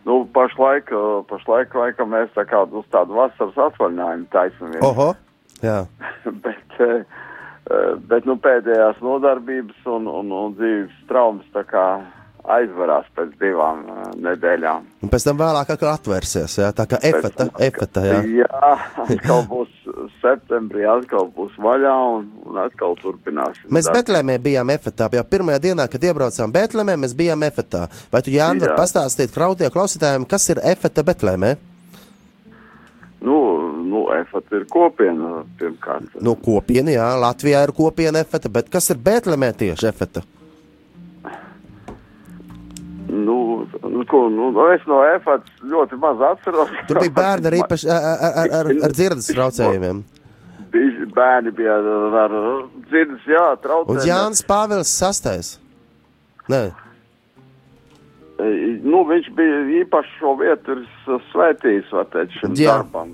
Nu, 0.05 0.17
pašlaik, 0.33 0.89
eh, 0.93 1.21
pašlaik 1.29 1.77
laikam 1.77 2.11
mēs 2.13 2.33
tā 2.33 2.47
kā 2.49 2.63
uz 2.65 2.85
tādu 2.93 3.17
vasaras 3.17 3.61
atvaļinājumu 3.69 4.27
taisamies. 4.33 4.81
Oho! 4.85 5.11
Jā, 5.61 5.79
bet, 6.45 6.77
eh, 6.81 7.05
eh, 7.69 7.93
bet 8.09 8.25
nu, 8.25 8.37
pēdējās 8.41 9.01
nodarbības 9.05 9.85
un, 9.97 10.09
un, 10.09 10.33
un 10.33 10.57
dzīves 10.57 10.97
traumas 11.09 11.45
tā 11.53 11.65
kā 11.69 11.87
aizvarās 12.55 13.07
pēc 13.17 13.33
divām 13.41 13.83
uh, 13.89 14.07
nedēļām. 14.21 14.85
un 15.05 15.11
pēc 15.11 15.25
tam 15.27 15.39
vēlāk 15.39 15.71
atkal 15.75 15.91
atvērsies, 15.93 16.57
jā, 16.61 16.71
tā 16.75 16.85
kā 16.89 16.99
efeta, 17.01 17.47
efeta, 17.59 18.05
jā. 18.05 18.19
jā 18.43 18.71
atkal 19.05 19.45
būs 19.49 19.71
septembrī, 20.21 20.85
atkal 20.89 21.29
būs 21.35 21.55
vaļā 21.61 21.93
un, 22.15 22.27
un 22.45 22.59
atkal 22.65 22.97
turpināsim. 23.01 23.69
Mēs 23.69 23.89
darbu. 23.89 24.01
Betlēmē 24.01 24.39
bijām 24.43 24.73
efetā, 24.73 25.09
jau 25.19 25.25
pirmajā 25.35 25.61
dienā, 25.69 25.87
kad 25.91 26.09
iebraucām 26.09 26.53
Betlēmē, 26.55 26.97
mēs 27.01 27.15
bijām 27.17 27.45
efetā. 27.47 27.85
Vai 28.13 28.21
tu, 28.25 28.33
Jāni, 28.35 28.65
Jā. 28.65 28.75
pastāstīt 28.77 29.33
krautie 29.35 29.69
klausītājiem, 29.73 30.27
kas 30.29 30.49
ir 30.53 30.61
efeta 30.63 31.05
Betlēmē? 31.05 31.55
Nu, 33.25 33.37
nu, 33.89 34.05
efat 34.13 34.53
ir 34.53 34.67
kopiena 34.69 35.41
pirmkārt. 35.59 36.17
Nu, 36.21 36.35
kopiena, 36.37 36.93
jā, 36.93 37.07
Latvijā 37.21 37.63
ir 37.65 37.73
kopiena 37.73 38.21
efeta, 38.21 38.51
bet 38.53 38.69
kas 38.73 38.91
ir 38.93 39.01
Betlēmē 39.01 39.49
tieši 39.57 39.89
efeta? 39.89 40.21
Nu, 43.15 43.37
nu, 43.83 44.03
ko, 44.09 44.25
nu, 44.33 44.49
es 44.73 44.83
no 44.89 44.99
efat 45.07 45.45
ļoti 45.63 45.99
maz 46.01 46.23
atceros. 46.33 46.71
Tur 46.89 46.99
bija 47.03 47.15
bērni 47.15 47.51
ar, 47.51 47.57
īpaši, 47.63 47.89
ar, 47.95 48.07
ar, 48.29 48.55
ar, 48.59 48.71
ar 48.87 48.95
dzirdes 48.95 49.29
traucējumiem. 49.31 50.01
Bija 50.73 51.05
bērni 51.15 51.53
bija 51.55 51.77
ar, 51.79 52.17
ar 52.25 52.39
dzirdes, 52.89 53.27
jā, 53.29 53.45
Un 53.53 53.61
traucējumiem. 53.63 54.09
Jānis 54.09 54.43
Pāvils 54.49 54.91
sastais. 54.91 55.53
Nē, 56.51 56.65
E, 58.35 58.79
Nu, 58.83 59.03
viņš 59.07 59.29
bija 59.35 59.59
īpaši 59.81 60.17
šo 60.19 60.33
vietu 60.41 60.81
svētījis, 61.31 61.91
var 61.95 62.09
teikt, 62.11 62.35
šim 62.39 62.55
Jā. 62.59 62.79
darbam. 62.81 63.13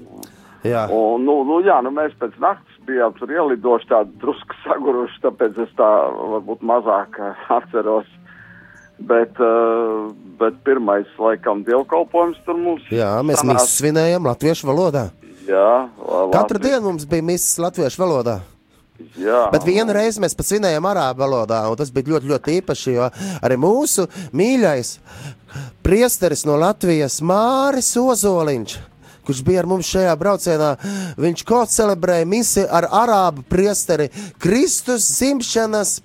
jā. 0.66 0.88
Un, 0.90 1.26
nu, 1.28 1.44
nu, 1.46 1.60
jā, 1.66 1.78
nu, 1.86 1.92
mēs 1.94 2.16
pēc 2.22 2.34
naktas 2.42 2.80
bijām 2.88 3.14
tur 3.20 3.30
ielidoši 3.30 3.90
tādi 3.92 4.18
drusku 4.24 4.58
saguruši, 4.64 5.22
tāpēc 5.22 5.62
es 5.62 5.76
tā 5.78 5.92
varbūt 6.34 6.66
mazāk 6.66 7.20
atceros. 7.54 8.10
Bet, 9.08 9.40
uh, 9.42 10.12
bet 10.40 10.60
pirmais, 10.66 11.08
laikam, 11.18 11.64
dievkalpojums 11.66 12.38
tur 12.46 12.58
mums 12.60 12.84
jā 12.94 13.10
mēs 13.26 13.42
sanāca. 13.42 13.58
mīsu 13.64 13.80
svinējam 13.82 14.28
latviešu 14.30 14.68
valodā. 14.70 15.08
Jā, 15.48 15.90
Katru 15.98 16.60
Latvijas- 16.60 16.62
dienu 16.68 16.82
mums 16.92 17.06
bija 17.10 17.26
mīsas 17.26 17.58
latviešu 17.60 17.98
valodā. 18.04 18.40
Jā, 19.18 19.50
Bet 19.52 19.64
vienu 19.66 19.94
reizi 19.98 20.22
mēs 20.22 20.36
pat 20.38 20.46
svinējām 20.46 20.86
arābu 20.86 21.24
valodā, 21.24 21.64
un 21.72 21.76
tas 21.76 21.90
bija 21.90 22.06
ļoti, 22.14 22.30
ļoti 22.30 22.62
īpaši, 22.62 22.94
jo 22.94 23.08
arī 23.42 23.58
mūsu 23.58 24.06
mīļais 24.38 24.92
priesteris 25.84 26.46
no 26.46 26.56
Latvijas 26.62 27.20
Māris 27.26 27.96
Ozoliņš. 27.98 28.78
Kurš 29.26 29.42
bija 29.46 29.62
ar 29.62 29.68
mums 29.70 29.90
šajā 29.90 30.14
braucienā? 30.18 30.70
Viņš 31.18 31.44
ko 31.46 31.64
celebrēja 31.70 32.26
misiju 32.30 32.68
ar 32.74 32.88
arābu 32.90 33.44
priesteri 33.50 34.10
Kristus 34.42 35.06
dzimšanas 35.18 36.00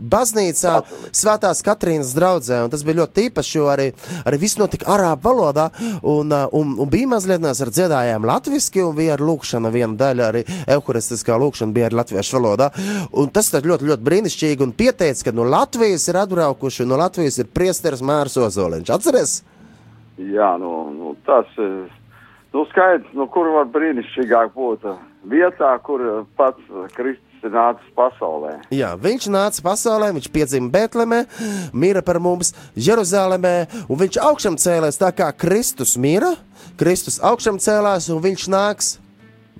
baznīcā, 0.00 0.80
Svētās 1.12 1.62
Katrīnas 1.66 2.14
draudzē. 2.16 2.62
un 2.64 2.72
Tas 2.72 2.84
bija 2.86 3.02
ļoti 3.02 3.26
īpaši, 3.28 3.56
jo 3.58 3.68
arī, 3.72 3.90
arī 4.24 4.40
viss 4.40 4.58
notika 4.58 4.88
arābu 4.94 5.28
valodā. 5.28 5.68
Un, 6.02 6.32
un, 6.32 6.74
un 6.80 6.90
bija 6.90 7.10
mazliet 7.10 7.42
mēs 7.42 7.62
ar 7.62 7.72
dziedājām 7.74 8.26
latviešu, 8.26 8.88
un 8.88 8.96
bija 8.96 9.16
arī 9.16 9.28
lūkšana, 9.28 9.72
viena 9.74 9.96
daļa 10.00 10.28
arī 10.30 10.44
evharistiskā 10.66 11.38
lūkšana 11.40 11.76
bija 11.76 11.90
arī 11.90 12.00
latviešu 12.00 12.38
valodā. 12.38 12.70
Un 13.12 13.30
tas 13.34 13.52
ir 13.54 13.68
ļoti, 13.70 13.88
ļoti 13.92 14.06
brīnišķīgi. 14.08 14.66
Un 14.66 14.74
pieteicis, 14.76 15.24
ka 15.26 15.34
no 15.36 15.46
Latvijas 15.50 16.08
ir 16.08 16.20
atbraukuši, 16.20 16.86
no 16.88 16.98
Latvijas 17.00 17.40
ir 17.42 17.50
priesteris 17.52 18.04
Mārs 18.04 18.36
Ozoliņš. 18.40 18.92
Atceries? 18.94 19.40
Jā, 20.20 20.52
nu, 20.60 20.74
nu 20.94 21.16
tas 21.26 21.48
ir. 21.58 21.88
Nu, 22.50 22.64
skaidrs, 22.72 23.12
nu, 23.14 23.28
kur 23.30 23.46
var 23.54 23.68
brīnišķīgāk 23.70 24.56
būt 24.56 24.86
vietā, 25.30 25.70
kur 25.86 26.02
pats 26.38 26.64
Kristus 26.96 27.29
nācis 27.48 27.92
pasaulē. 27.96 28.56
Jā, 28.74 28.92
viņš 29.00 29.28
nāca 29.32 29.64
pasaulē, 29.64 30.12
viņš 30.16 30.28
piedzima 30.34 30.68
Betlemē, 30.74 31.24
mīra 31.72 32.04
par 32.04 32.20
mums 32.20 32.52
Jeruzalemē, 32.76 33.86
un 33.88 34.00
viņš 34.04 34.20
augšām 34.28 34.58
cēlās 34.60 35.00
tā 35.00 35.12
kā 35.16 35.30
Kristus 35.32 35.96
mīra. 35.96 36.34
Kristus 36.80 37.20
augšām 37.24 37.56
cēlās, 37.60 38.10
un 38.12 38.20
viņš 38.24 38.48
nāks 38.52 38.98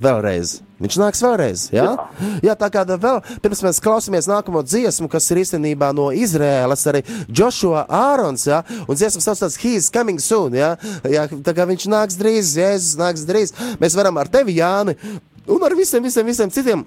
vēlreiz. 0.00 0.60
Viņš 0.80 0.96
nāks 0.96 1.20
vēlreiz. 1.20 1.66
Jā, 1.74 1.84
jā. 1.92 2.28
jā 2.48 2.54
tā 2.56 2.70
kā 2.72 2.84
vēl 2.88 3.18
pirms 3.44 3.60
mēs 3.66 3.80
klausāmies 3.84 4.28
nākamo 4.30 4.62
dziesmu, 4.64 5.10
kas 5.12 5.28
ir 5.32 5.42
īstenībā 5.42 5.90
no 5.96 6.08
Izraēlas, 6.16 6.86
arī 6.88 7.02
Joshua 7.28 7.84
Ārons. 7.84 8.46
Jā, 8.48 8.62
un 8.86 8.96
dziesma 8.96 9.24
saucās 9.24 9.58
He's 9.60 9.90
Coming 9.92 10.22
Soon. 10.24 10.56
Jā, 10.56 10.72
jā, 11.04 11.26
tā 11.44 11.56
kā 11.56 11.68
viņš 11.68 11.88
nāks 11.92 12.16
drīz, 12.20 12.54
Jēzus 12.60 12.96
nāks 13.00 13.26
drīz. 13.28 13.52
Mēs 13.82 13.98
varam 13.98 14.20
ar 14.20 14.32
tevi, 14.32 14.56
Jāni, 14.60 14.96
un 15.50 15.68
ar 15.68 15.76
visiem, 15.76 16.04
visiem, 16.06 16.32
visiem 16.32 16.52
citiem. 16.54 16.86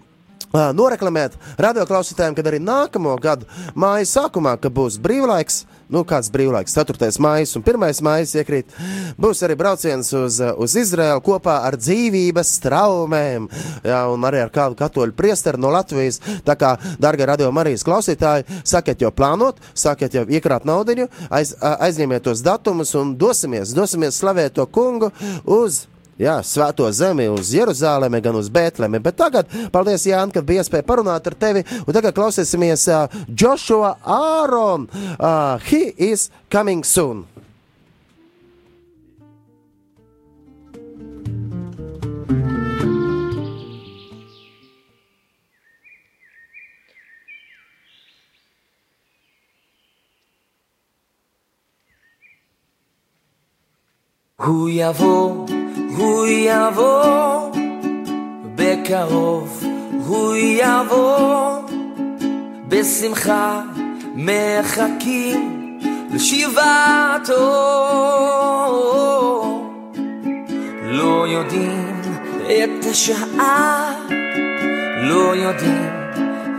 Noreklamēt 0.54 1.38
radioklausītājiem, 1.58 2.36
kad 2.38 2.48
arī 2.50 2.60
nākamo 2.62 3.16
gadu 3.22 3.48
māja 3.74 4.06
sākumā, 4.06 4.58
kad 4.62 4.74
būs 4.76 5.00
brīvlaiks, 5.02 5.64
nu 5.94 6.04
kāds 6.08 6.30
brīvlaiks, 6.34 6.76
4. 6.78 7.10
maija 7.24 7.48
un 7.58 7.64
1. 7.66 8.02
maija 8.06 8.28
iekrīt, 8.42 8.76
būs 9.22 9.42
arī 9.46 9.58
brauciens 9.58 10.12
uz, 10.18 10.40
uz 10.42 10.76
Izraēlu 10.80 11.24
kopā 11.26 11.60
ar 11.68 11.78
dzīvības 11.80 12.54
traumēm, 12.64 13.48
jā, 13.86 14.02
un 14.14 14.28
arī 14.30 14.44
ar 14.44 14.52
kādu 14.54 14.78
katoļu 14.80 15.18
priesteru 15.18 15.62
no 15.62 15.74
Latvijas. 15.74 16.22
Tā 16.46 16.58
kā, 16.60 16.76
darbie 17.02 17.28
radio 17.30 17.52
Marijas 17.54 17.86
klausītāji, 17.88 18.46
sakiet 18.62 19.02
jau 19.02 19.14
plānot, 19.14 19.62
sakiet 19.74 20.18
jau 20.18 20.26
iekrāt 20.30 20.68
naudiņu, 20.70 21.10
aiz, 21.34 21.56
aizņemiet 21.62 22.28
tos 22.30 22.46
datumus 22.46 22.94
un 23.00 23.18
dosimies, 23.18 23.74
dosimies 23.74 24.22
slavēt 24.22 24.58
to 24.60 24.68
kungu 24.70 25.10
uz 25.50 25.86
Jā, 26.22 26.36
svēto 26.46 26.86
zemi, 26.94 27.26
uz 27.26 27.50
Jeruzalemi, 27.56 28.22
gan 28.22 28.36
uz 28.38 28.50
Bēntlemi. 28.54 29.02
Bet 29.02 29.18
tagad, 29.18 29.50
paldies, 29.74 30.06
Jānis, 30.06 30.36
ka 30.36 30.44
bija 30.46 30.62
iespēja 30.62 30.86
parunāt 30.86 31.26
ar 31.26 31.34
tevi. 31.34 31.66
Un 31.88 31.96
tagad 31.96 32.14
klausīsimies 32.14 32.86
uh, 32.94 33.08
Joshua 33.30 33.96
Aaron. 34.06 34.88
Uh, 35.18 35.58
he 35.66 35.94
is 35.98 36.30
coming 36.54 36.84
soon. 36.84 37.26
Who 54.44 54.68
ya 54.68 54.92
vote? 54.92 55.53
הוא 55.98 56.28
יבוא, 56.28 57.50
בקרוב 58.56 59.64
הוא 60.08 60.36
יבוא, 60.36 61.58
בשמחה 62.68 63.62
מחכים 64.16 65.80
לשיבתו. 66.14 66.64
לא 70.84 71.28
יודעים 71.28 72.02
את 72.46 72.86
השעה, 72.92 73.94
לא 74.98 75.36
יודעים 75.36 75.90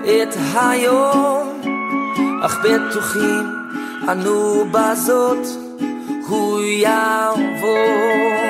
את 0.04 0.36
היום, 0.54 1.60
אך 2.42 2.58
בטוחים 2.64 3.44
אנו 4.08 4.64
בזאת 4.70 5.46
הוא 6.28 6.60
יבוא. 6.62 8.43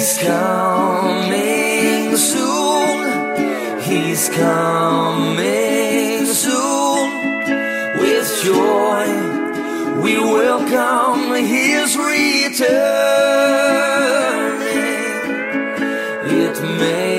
He's 0.00 0.16
coming 0.16 2.16
soon. 2.16 3.80
He's 3.82 4.30
coming 4.30 6.24
soon. 6.24 7.10
With 8.00 8.28
joy, 8.42 10.00
we 10.00 10.18
welcome 10.18 11.34
His 11.34 11.98
returning. 11.98 12.70
It 16.44 16.56
may 16.78 17.09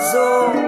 vazou. 0.00 0.59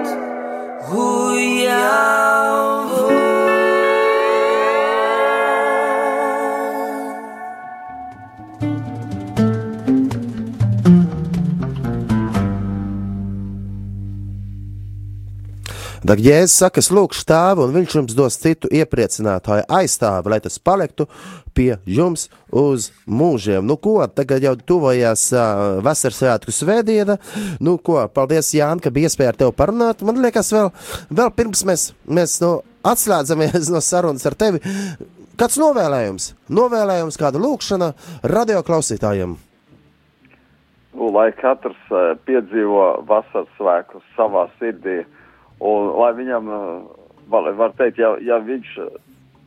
Tad 16.03 16.19
Jēzus 16.19 16.57
saka, 16.59 16.81
es 16.83 16.89
lūgšu 16.91 17.23
tēvu, 17.29 17.63
un 17.63 17.77
viņš 17.77 17.93
jums 17.95 18.15
dos 18.17 18.35
citu 18.35 18.67
iepriecinātāju 18.75 19.63
aizstāvi, 19.71 20.33
lai 20.33 20.39
tas 20.43 20.59
paliktu 20.59 21.05
pie 21.55 21.77
jums 21.87 22.25
uz 22.51 22.89
mūžiem. 23.07 23.63
Nu, 23.63 23.77
ko, 23.79 23.95
tagad 24.11 24.43
jau 24.43 24.51
tuvojās 24.59 25.23
uh, 25.31 25.79
vasaras 25.85 26.19
svētku 26.19 26.51
svētdiena. 26.51 27.15
Nu, 27.63 27.77
ko, 27.79 28.01
paldies, 28.11 28.51
Jāni, 28.51 28.83
ka 28.83 28.91
bija 28.91 29.07
iespēja 29.07 29.31
ar 29.31 29.39
tevi 29.39 29.55
parunāt. 29.55 30.03
Man 30.03 30.19
liekas, 30.25 30.51
vēl, 30.51 30.73
vēl 31.07 31.31
pirms 31.39 31.63
mēs, 31.71 31.87
mēs 32.03 32.35
nu, 32.43 32.51
atslēdzamies 32.83 33.71
no 33.71 33.79
sarunas 33.79 34.27
ar 34.27 34.35
tevi. 34.35 34.59
Kāds 35.39 35.55
novēlējums? 35.61 36.33
Novēlējums, 36.51 37.21
kāda 37.23 37.39
lūkšana 37.41 37.93
radio 38.27 38.59
klausītājiem? 38.67 39.39
Nu, 40.99 41.09
lai 41.15 41.29
katrs 41.39 41.79
uh, 41.95 42.11
piedzīvo 42.27 43.05
vasaras 43.07 43.55
svētkus 43.55 44.03
savā 44.19 44.49
sirdī, 44.59 45.05
un 45.63 45.89
lai 45.99 46.11
viņam, 46.17 46.51
uh, 46.51 47.09
var, 47.31 47.75
teikt, 47.79 48.01
ja, 48.01 48.13
ja 48.21 48.39
viņš 48.43 48.73
uh, 48.83 48.91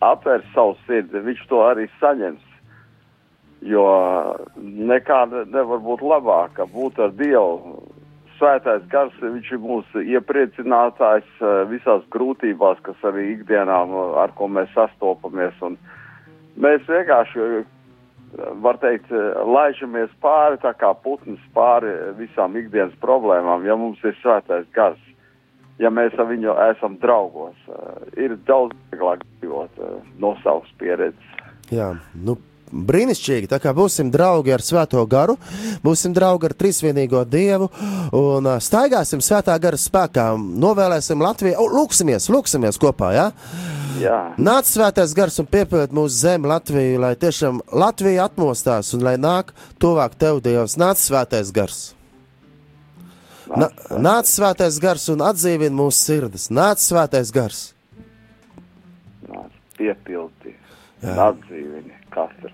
atvērs 0.07 0.49
savu 0.55 0.77
sirdi, 0.87 1.23
viņš 1.25 1.45
to 1.51 1.63
arī 1.67 1.89
saņems. 2.01 2.43
Jo 3.67 3.85
nekāda 4.57 5.47
nevar 5.49 5.81
būt 5.83 6.03
labāka 6.05 6.67
būt 6.71 7.01
ar 7.03 7.15
Dievu. 7.17 7.79
Svētais 8.37 8.83
gars, 8.93 9.15
viņš 9.23 9.47
ir 9.55 9.63
mūsu 9.65 10.03
iepriecinātājs 10.05 11.29
uh, 11.41 11.63
visās 11.71 12.05
grūtībās, 12.13 12.83
kas 12.85 13.07
arī 13.09 13.31
ikdienā, 13.33 13.79
ar 14.21 14.35
ko 14.37 14.51
mēs 14.53 14.69
sastopamies. 14.77 15.57
Un 15.65 15.79
mēs 16.61 16.85
vienkārši 16.85 17.65
var 18.35 18.79
teikt, 18.83 19.11
eh, 19.11 19.43
laižamies 19.45 20.11
pāri, 20.23 20.59
tā 20.61 20.73
kā 20.77 20.93
putns 21.03 21.41
pāri 21.55 21.93
visām 22.19 22.57
ikdienas 22.57 22.95
problēmām, 23.01 23.65
ja 23.65 23.77
mums 23.77 24.03
ir 24.05 24.17
svētais 24.23 24.67
gars. 24.73 25.01
Ja 25.83 25.93
mēs 25.93 26.17
ar 26.19 26.29
viņu 26.31 26.57
esam 26.71 26.99
draugos. 27.03 27.57
Uh, 27.69 28.03
ir 28.19 28.37
daudz 28.49 28.77
vieglāk 28.93 29.25
dzīvot 29.39 29.81
uh, 29.81 29.97
no 30.23 30.35
savas 30.43 30.71
pieredzes. 30.81 31.33
Jā, 31.73 31.95
nu, 32.15 32.37
brīnišķīgi. 32.71 33.51
Tā 33.51 33.59
kā 33.63 33.73
būsim 33.77 34.11
draugi 34.15 34.55
ar 34.55 34.65
Svēto 34.65 35.03
garu, 35.11 35.37
būsim 35.85 36.15
draugi 36.17 36.49
ar 36.49 36.57
Trīsvienīgo 36.59 37.25
Dievu 37.31 37.71
un 38.17 38.47
uh, 38.47 38.59
staigāsim 38.63 39.23
Svētā 39.25 39.57
gara 39.63 39.79
spēkā, 39.81 40.29
novēlēsim 40.37 41.23
Latviju, 41.23 41.59
oh, 41.63 41.73
lūksimies, 41.81 42.31
lūksimies 42.33 42.81
kopā, 42.83 43.13
jā? 43.17 43.27
Jā, 43.97 44.17
Nāc 44.37 44.69
svētais 44.69 45.15
gars 45.17 45.39
un 45.41 45.49
piepild 45.49 45.95
mūsu 45.97 46.21
zemi 46.27 46.51
Latviju, 46.51 47.01
lai 47.01 47.15
tiešām 47.17 47.63
Latvija 47.73 48.27
atmostās 48.29 48.93
un 48.93 49.07
lai 49.07 49.17
nāk 49.17 49.55
tuvāk 49.81 50.19
tev, 50.21 50.43
Dievs. 50.45 50.77
Nāc 50.77 51.01
svētais 51.01 51.53
gars. 51.55 51.96
Na, 53.55 53.69
nāc 54.03 54.27
svētais 54.27 54.79
gars 54.83 55.07
un 55.13 55.23
atdzīvina 55.23 55.75
mūsu 55.77 56.01
sirdis. 56.09 56.49
Nāc 56.51 56.83
svētais 56.83 57.31
gars. 57.35 57.61
nāc 59.31 59.53
piepildi, 59.79 60.55
atdzīvini 61.03 61.95
katru. 62.11 62.51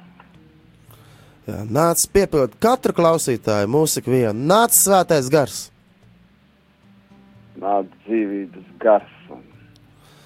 Jā, 1.48 1.62
nāc 1.64 2.02
piepild 2.12 2.58
katru 2.62 2.94
klausītāju, 2.98 3.70
mūsu 3.72 4.02
ikvienu. 4.02 4.36
Nāc 4.36 4.76
svētais 4.76 5.30
gars. 5.32 5.62
Nāc 7.62 7.88
dzīvības 8.04 8.68
gars 8.82 9.32
un 9.32 9.40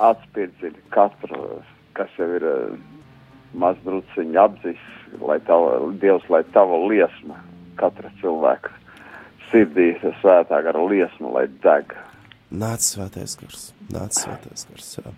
atspirdzini 0.02 0.82
katru, 0.94 1.60
kas 1.96 2.10
jau 2.18 2.28
ir 2.40 2.46
uh, 2.46 2.74
mazdruciņi 3.54 4.40
apzis, 4.40 4.82
lai 5.22 5.38
tava, 5.46 5.78
Dievs, 6.02 6.26
lai 6.32 6.42
tava 6.56 6.82
liesma 6.88 7.38
katra 7.78 8.10
cilvēka 8.18 8.74
sirdī, 9.50 9.92
svētā 10.20 10.62
gara 10.64 10.82
liesma, 10.90 11.32
lai 11.38 11.46
deg. 11.64 11.94
Nāc 12.50 12.84
svētais 12.86 13.36
gars. 13.40 13.70
Nāc 13.92 14.14
svētais 14.14 14.66
gars. 14.70 14.90
Jā. 14.98 15.14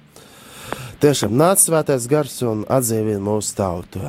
Tiešām 1.01 1.35
nāc 1.39 1.61
svētais 1.63 2.09
gars 2.11 2.35
un 2.45 2.65
atdzīvina 2.69 3.21
mūsu 3.23 3.55
tautu. 3.57 4.03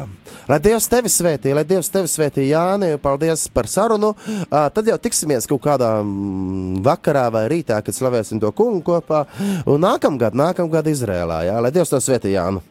Lai 0.49 0.58
Dievs 0.63 0.89
tevi 0.91 1.12
svētī, 1.12 1.53
lai 1.55 1.63
Dievs 1.67 1.91
tevi 1.93 2.10
svētī, 2.10 2.47
Jāni, 2.49 2.95
paldies 3.01 3.45
par 3.53 3.69
sarunu. 3.69 4.15
Tad 4.49 4.89
jau 4.89 4.97
tiksimies 5.01 5.47
kaut 5.49 5.62
kādā 5.67 5.91
mm, 6.01 6.82
vakarā 6.86 7.27
vai 7.36 7.45
rītā, 7.51 7.79
kad 7.86 7.95
slavēsim 7.95 8.41
to 8.41 8.51
kungu 8.58 8.82
kopā. 8.89 9.25
Un 9.69 9.86
nākamgad, 9.86 10.36
nākamgad 10.38 10.89
Izrēlā, 10.91 11.43
jā, 11.47 11.60
lai 11.62 11.73
Dievs 11.75 11.93
to 11.93 12.01
svētī, 12.03 12.34
Jānu. 12.34 12.65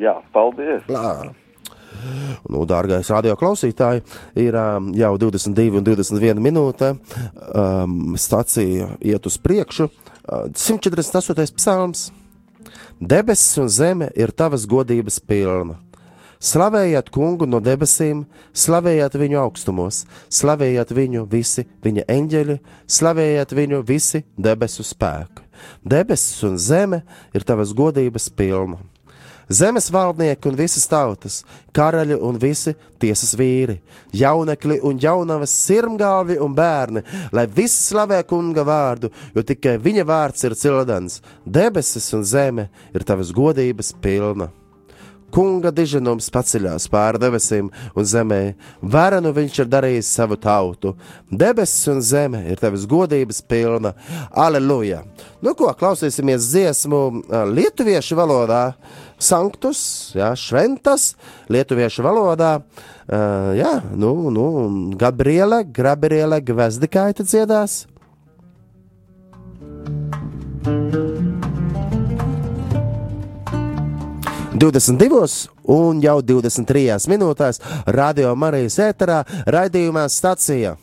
Jā, 0.00 0.16
paldies! 0.34 0.86
Lā. 0.88 1.30
Nu, 2.50 2.64
dārgais 2.68 3.10
radio 3.12 3.34
klausītāji, 3.38 4.04
ir 4.38 4.56
um, 4.56 4.90
jau 4.96 5.12
22 5.20 5.80
un 5.80 5.86
21 5.86 6.40
minūte. 6.42 6.94
Um, 7.50 8.16
stacija 8.20 8.94
iet 9.00 9.26
uz 9.26 9.36
priekšu. 9.42 9.90
Uh, 10.24 10.48
148. 10.54 11.54
psalms. 11.58 12.08
Debesis 13.00 13.56
un 13.60 13.68
zeme 13.68 14.10
ir 14.16 14.32
tavas 14.36 14.66
godības 14.68 15.20
pilna. 15.24 15.78
Slavējiet 16.40 17.10
kungu 17.12 17.44
no 17.44 17.58
debesīm, 17.60 18.22
slavējiet 18.56 19.16
viņu 19.20 19.36
augstumos, 19.42 20.06
slavējiet 20.32 20.94
viņu 20.96 21.26
visi 21.28 21.66
viņa 21.84 22.06
eņģeļi, 22.08 22.56
slavējiet 22.88 23.52
viņu 23.58 23.82
visi 23.84 24.22
debesu 24.40 24.86
spēki. 24.88 25.44
Debesis 25.84 26.40
un 26.48 26.56
zeme 26.56 27.02
ir 27.36 27.44
tavas 27.44 27.74
godības 27.76 28.30
pilna. 28.32 28.80
Zemes 29.50 29.88
valdnieki 29.90 30.46
un 30.46 30.54
visas 30.54 30.84
tautas, 30.86 31.40
karaļi 31.74 32.14
un 32.22 32.36
visi 32.38 32.70
tiesas 33.02 33.32
vīri, 33.34 33.80
jaunekļi 34.14 34.76
un 34.86 35.00
jaunavas, 35.02 35.50
sirmgalvi 35.66 36.36
un 36.38 36.54
bērni, 36.54 37.02
lai 37.34 37.48
visi 37.50 37.82
slavē 37.88 38.20
kunga 38.30 38.62
vārdu, 38.62 39.10
jo 39.34 39.42
tikai 39.42 39.74
viņa 39.82 40.06
vārds 40.06 40.46
ir 40.46 40.54
cildens. 40.54 41.18
Debesis 41.42 42.06
un 42.14 42.22
zeme 42.22 42.68
ir 42.94 43.02
tavas 43.02 43.34
godības 43.34 43.90
pilna. 43.98 44.52
Kunga 45.30 45.70
diženums 45.74 46.30
paceļās 46.34 46.88
pāri 46.90 47.20
debesīm 47.22 47.70
un 47.94 48.06
zemē, 48.06 48.40
varenu 48.82 49.32
viņš 49.36 49.60
ir 49.62 49.70
darījis 49.70 50.10
savu 50.18 50.38
tautu. 50.40 50.94
Debesis 51.30 51.88
un 51.92 52.02
zeme 52.02 52.42
ir 52.50 52.60
tavas 52.60 52.86
godības 52.90 53.42
pilna. 53.46 53.94
Aleluja! 54.30 55.04
Nu, 55.40 55.54
ko 55.56 55.70
klausīsimies 55.78 56.50
dziesmu 56.50 57.02
lietuviešu 57.54 58.18
valodā, 58.18 58.64
sanktus, 59.20 59.82
jā, 60.16 60.32
šventas, 60.36 61.14
lietuviešu 61.52 62.04
valodā. 62.04 62.56
Uh, 63.10 63.54
jā, 63.58 63.72
nu, 63.98 64.14
nu, 64.34 64.46
Gabriela, 64.98 65.62
Gabriela 65.64 66.38
Gvezdikaita 66.44 67.26
dziedās. 67.26 67.84
22 74.60 75.48
un 75.72 76.02
jau 76.04 76.18
23 76.20 77.08
minūtēs 77.08 77.62
Radio 77.96 78.34
Marijas 78.36 78.76
ēterā 78.90 79.22
raidījumā 79.48 80.04
stacija. 80.12 80.74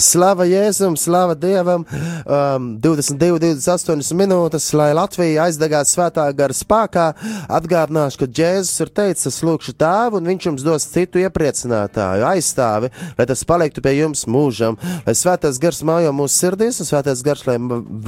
Slava 0.00 0.46
Jēzum, 0.48 0.96
slava 0.98 1.34
Dievam, 1.34 1.84
um, 1.84 2.68
22, 2.80 3.38
28 3.42 4.14
minūtes, 4.16 4.66
lai 4.76 4.90
Latvija 4.96 5.44
aizdegās 5.46 5.92
svētā 5.94 6.26
gara 6.36 6.56
spēkā. 6.56 7.06
Atgādināšu, 7.52 8.22
ka 8.22 8.28
Jēzus 8.40 8.82
ir 8.84 8.92
teicis, 8.94 9.28
es 9.30 9.42
lūkšu 9.44 9.74
tēvu, 9.78 10.20
un 10.20 10.30
viņš 10.32 10.48
jums 10.48 10.64
dos 10.66 10.86
citu 10.90 11.20
iepriecinātāju, 11.22 12.26
aizstāvi, 12.30 12.90
lai 13.18 13.26
tas 13.28 13.44
paliktu 13.48 13.84
pie 13.84 13.96
jums 13.98 14.24
mūžam, 14.30 14.78
lai 15.06 15.14
svētais 15.18 15.60
gars 15.62 15.82
mājo 15.86 16.14
mūsu 16.16 16.40
sirdīs, 16.40 16.80
un 16.82 16.88
svētais 16.88 17.22
gars, 17.26 17.44
lai 17.48 17.58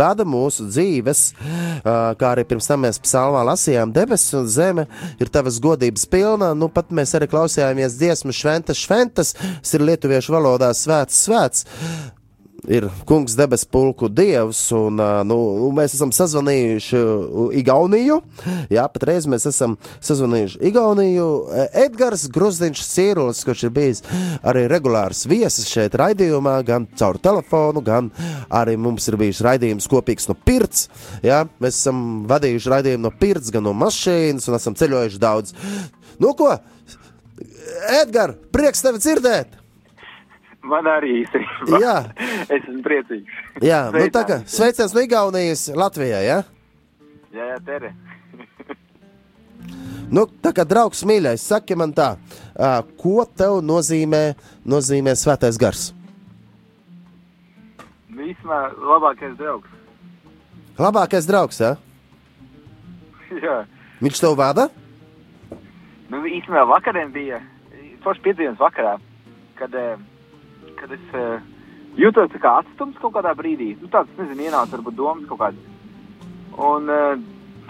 vada 0.01 0.27
mūsu 0.27 0.68
dzīves, 0.70 1.22
uh, 1.37 2.12
kā 2.18 2.33
arī 2.33 2.46
pirms 2.49 2.70
tam 2.70 2.85
mēs 2.87 3.01
psalmā 3.03 3.44
lasījām, 3.51 3.94
debesis 3.94 4.37
un 4.38 4.49
zeme 4.51 4.87
ir 5.20 5.31
tavas 5.33 5.61
godības 5.62 6.09
pilna, 6.11 6.53
nu 6.59 6.70
pat 6.72 6.90
mēs 6.94 7.14
arī 7.18 7.31
klausījāmies 7.31 7.99
dziesmu 8.01 8.35
šventas, 8.37 8.81
šventas, 8.81 9.35
tas 9.37 9.77
ir 9.77 9.85
lietuviešu 9.87 10.35
valodā 10.35 10.72
svēts, 10.77 11.22
svēts 11.27 11.66
ir 12.69 12.89
kungs 13.07 13.37
debes 13.39 13.65
pulku 13.65 14.09
dievs, 14.11 14.59
un 14.75 14.99
nu, 15.29 15.39
mēs 15.77 15.95
esam 15.97 16.12
sazvanījuši 16.15 17.01
Igauniju. 17.61 18.19
Jā, 18.73 18.87
patreiz 18.93 19.27
mēs 19.31 19.47
esam 19.51 19.77
sazvanījuši 20.05 20.61
Igauniju. 20.71 21.29
Edgars 21.85 22.27
Grusdiņš 22.33 22.83
Cīrulis, 22.89 23.43
kurš 23.47 23.67
ir 23.69 23.75
bijis 23.77 24.03
arī 24.47 24.67
regulārs 24.73 25.25
viesis 25.31 25.69
šeit 25.71 25.97
raidījumā, 25.99 26.59
gan 26.67 26.89
caur 26.99 27.21
telefonu, 27.23 27.83
gan 27.87 28.11
arī 28.51 28.77
mums 28.81 29.07
ir 29.11 29.19
bijis 29.21 29.43
raidījums 29.47 29.89
kopīgs 29.91 30.31
no 30.31 30.37
Pirts. 30.47 30.89
Jā, 31.27 31.45
mēs 31.62 31.79
esam 31.83 32.25
vadījuši 32.31 32.73
raidījumu 32.73 33.07
no 33.07 33.12
Pirts, 33.21 33.53
gan 33.55 33.67
no 33.67 33.77
mašīnas, 33.77 34.49
un 34.51 34.59
esam 34.59 34.79
ceļojuši 34.79 35.23
daudz. 35.23 35.55
Nu 36.23 36.33
ko? 36.39 36.55
Edgars, 38.01 38.41
prieks 38.55 38.83
tevi 38.83 39.03
dzirdēt! 39.03 39.65
Man 40.66 40.88
arī 40.90 41.20
īstenībā. 41.22 41.79
Jā. 41.83 41.96
es 42.55 42.59
esmu 42.59 42.83
priecīgs. 42.85 43.38
Jā, 43.62 43.87
nu 43.94 44.02
tā 44.14 44.24
kā 44.26 44.40
sveiciens 44.50 44.94
no 44.96 45.05
Igaunijas 45.05 45.68
Latvijā, 45.76 46.22
jā? 46.26 46.40
Jā, 47.37 47.52
jā, 47.55 47.61
tere. 47.66 47.94
Nu, 50.07 50.22
tā 50.38 50.52
kā 50.55 50.62
draugs 50.62 51.00
mīļais, 51.02 51.42
saki 51.42 51.74
man 51.74 51.90
tā, 51.90 52.12
ā, 52.55 52.68
ko 53.00 53.24
tev 53.26 53.57
nozīmē, 53.66 54.37
nozīmē 54.62 55.16
svētais 55.18 55.59
gars? 55.59 55.88
Vismā 58.14 58.61
labākais 58.79 59.35
draugs. 59.40 59.72
Labākais 60.79 61.26
draugs, 61.26 61.59
jā? 61.59 61.72
jā. 63.48 63.57
Viņš 63.98 64.22
tev 64.22 64.38
vada? 64.38 64.68
Nu, 66.07 66.22
īstenībā 66.22 66.62
vakariem 66.70 67.11
bija 67.11 67.42
foršs 68.07 68.22
piedzīvums 68.22 68.62
vakarā, 68.62 68.94
kad, 69.59 69.74
eh, 69.74 69.98
kad 70.81 70.93
es 70.97 71.15
eh, 71.17 71.39
jūtos 72.01 72.31
tā 72.33 72.41
kā 72.43 72.59
atstums 72.62 72.99
kaut 73.03 73.15
kādā 73.17 73.33
brīdī. 73.39 73.75
Nu, 73.81 73.89
tāds, 73.93 74.12
nezinu, 74.19 74.47
ienāca 74.49 74.77
varbūt 74.77 74.97
domas 74.99 75.29
kaut 75.31 75.41
kādas. 75.41 75.73
Un 76.57 76.89
uh, 76.89 77.17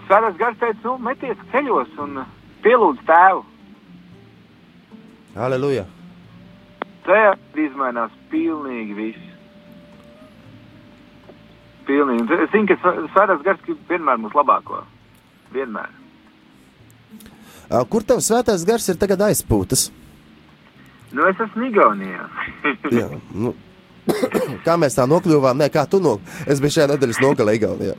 Svētais 0.07 0.37
gars 0.38 0.59
teica, 0.61 0.79
nu, 0.85 0.92
meties 1.03 1.38
ceļos 1.51 1.95
un 1.99 2.21
pielūdz 2.62 3.01
tēvu. 3.09 3.40
Aleluja! 5.47 5.83
Tajā 7.07 7.33
izmainās 7.64 8.14
pilnīgi 8.31 8.95
viss. 8.95 9.25
Pilnīgi. 11.87 12.38
Es 12.45 12.51
zinu, 12.55 12.66
ka 12.71 12.79
svē- 12.83 13.05
Svētais 13.14 13.42
gars 13.47 13.61
grib 13.66 13.83
vienmēr 13.90 14.23
mūsu 14.23 14.38
labāko. 14.38 14.85
Vienmēr. 15.55 15.90
Kur 17.90 18.07
tev 18.07 18.23
svētais 18.23 18.62
gars 18.66 18.87
ir 18.88 18.99
tagad 18.99 19.27
aizpūtas? 19.27 19.88
Nu, 21.14 21.27
es 21.31 21.38
esmu 21.40 21.69
Igaunijā. 21.71 22.27
Jā, 22.90 23.09
nu. 23.35 23.55
Kā 24.66 24.77
mēs 24.79 24.97
tā 24.99 25.07
nokļuvām? 25.11 25.59
Nē, 25.59 25.69
kā 25.75 25.87
tu 25.90 26.01
no? 26.03 26.16
Es 26.47 26.61
biju 26.62 26.77
šajā 26.77 26.90
nedēļas 26.92 27.21
nogalē 27.23 27.57
Igaunijā. 27.59 27.97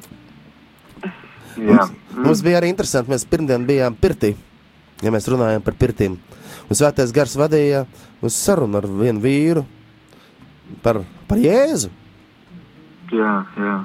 Jā. 1.57 1.87
Mums 2.17 2.43
bija 2.45 2.59
arī 2.59 2.69
interesanti, 2.71 3.11
mēs 3.11 3.25
pirmdien 3.29 3.65
bijām 3.67 3.95
pirtī, 3.97 4.35
ja 5.01 5.13
mēs 5.13 5.27
runājam 5.31 5.63
par 5.65 5.77
pirtīm. 5.79 6.19
Un 6.67 6.77
svētais 6.77 7.13
gars 7.15 7.33
vadīja 7.39 7.85
uz 8.21 8.37
sarunu 8.37 8.77
ar 8.79 8.87
vienu 8.87 9.23
vīru 9.23 9.63
par, 10.83 11.01
par 11.29 11.41
Jēzu. 11.41 11.89
jā, 13.13 13.33
jā. 13.57 13.77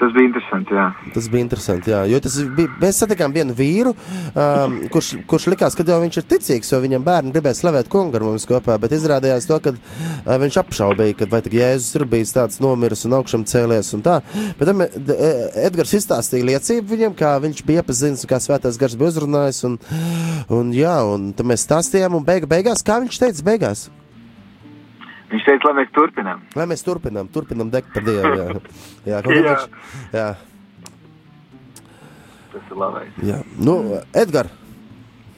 Tas 0.00 0.14
bija 0.16 0.30
interesanti, 0.30 0.76
jā. 0.76 0.86
Tas 1.14 1.28
bija 1.32 1.44
interesanti, 1.44 1.92
jā, 1.92 2.02
jo 2.08 2.20
tas 2.24 2.38
bija. 2.56 2.72
Mēs 2.80 3.00
satikām 3.02 3.34
vienu 3.36 3.54
vīru, 3.56 3.94
um, 4.32 4.76
kurš, 4.92 5.10
kurš 5.28 5.48
likās, 5.52 5.76
ka 5.76 5.84
viņš 5.84 6.20
ir 6.22 6.28
ticīgs, 6.30 6.72
jo 6.72 6.80
viņam 6.80 7.04
bērni 7.04 7.34
gribēja 7.34 7.58
slavēt 7.60 7.90
kungu 7.92 8.16
ar 8.16 8.24
mums 8.24 8.48
kopā, 8.48 8.78
bet 8.80 8.94
izrādījās 8.96 9.48
to, 9.50 9.60
ka 9.60 9.74
uh, 9.76 10.34
viņš 10.40 10.60
apšaubīja, 10.64 11.18
ka 11.20 11.30
vai 11.30 11.42
Jēzus 11.50 11.98
ir 11.98 12.06
bijis 12.08 12.32
tāds 12.36 12.60
nomiris 12.62 13.04
un 13.08 13.18
augšām 13.18 13.44
cēlies 13.48 13.92
un 13.96 14.04
tā. 14.06 14.20
Bet 14.58 14.70
E- 14.80 15.66
Edgars 15.66 15.92
izstāstīja 15.98 16.46
liecību 16.48 16.94
viņam, 16.94 17.16
kā 17.18 17.34
viņš 17.42 17.64
bija 17.66 17.84
iepazinis, 17.84 18.26
kā 18.28 18.40
svētais 18.42 18.78
gars 18.80 18.96
bija 18.96 19.12
uzrunājis, 19.12 19.62
un, 19.68 19.78
un 20.60 20.74
jā, 20.76 20.96
un 21.12 21.30
mēs 21.44 21.66
stāstījām, 21.68 22.16
un 22.16 22.26
beiga, 22.26 22.48
beigās, 22.50 22.84
kā 22.86 23.00
viņš 23.04 23.20
teica, 23.24 23.46
beigās, 23.50 23.88
Viņš 25.30 25.44
teica, 25.46 25.68
lai 25.70 25.74
mēs 25.84 25.90
turpinām. 25.94 26.40
lai 26.58 26.64
mēs 26.66 26.82
turpinām, 26.82 27.28
turpinām 27.30 27.68
degt 27.70 27.92
par 27.94 28.02
Dievu, 28.02 28.30
jā. 28.34 28.46
Jā, 29.10 29.18
Jā. 29.18 29.20
viņš, 29.26 29.66
jā. 30.16 30.28
Tas 32.50 32.70
ir 32.72 32.76
labais. 32.80 33.12
Jā, 33.22 33.36
nu, 33.62 33.76
Edgars, 34.16 34.50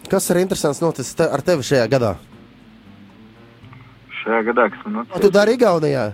kas 0.09 0.31
ir 0.33 0.41
interesants 0.41 0.81
noticis 0.81 1.13
te, 1.19 1.27
ar 1.29 1.45
tevi 1.45 1.67
šajā 1.69 1.85
gadā? 1.93 2.15
Šajā 4.23 4.41
gadā, 4.49 4.69
kas 4.73 4.87
man 4.87 5.05
Ko 5.11 5.19
tu 5.19 5.29
notic. 5.29 5.35
dari 5.37 5.57
Igaunijā? 5.59 6.07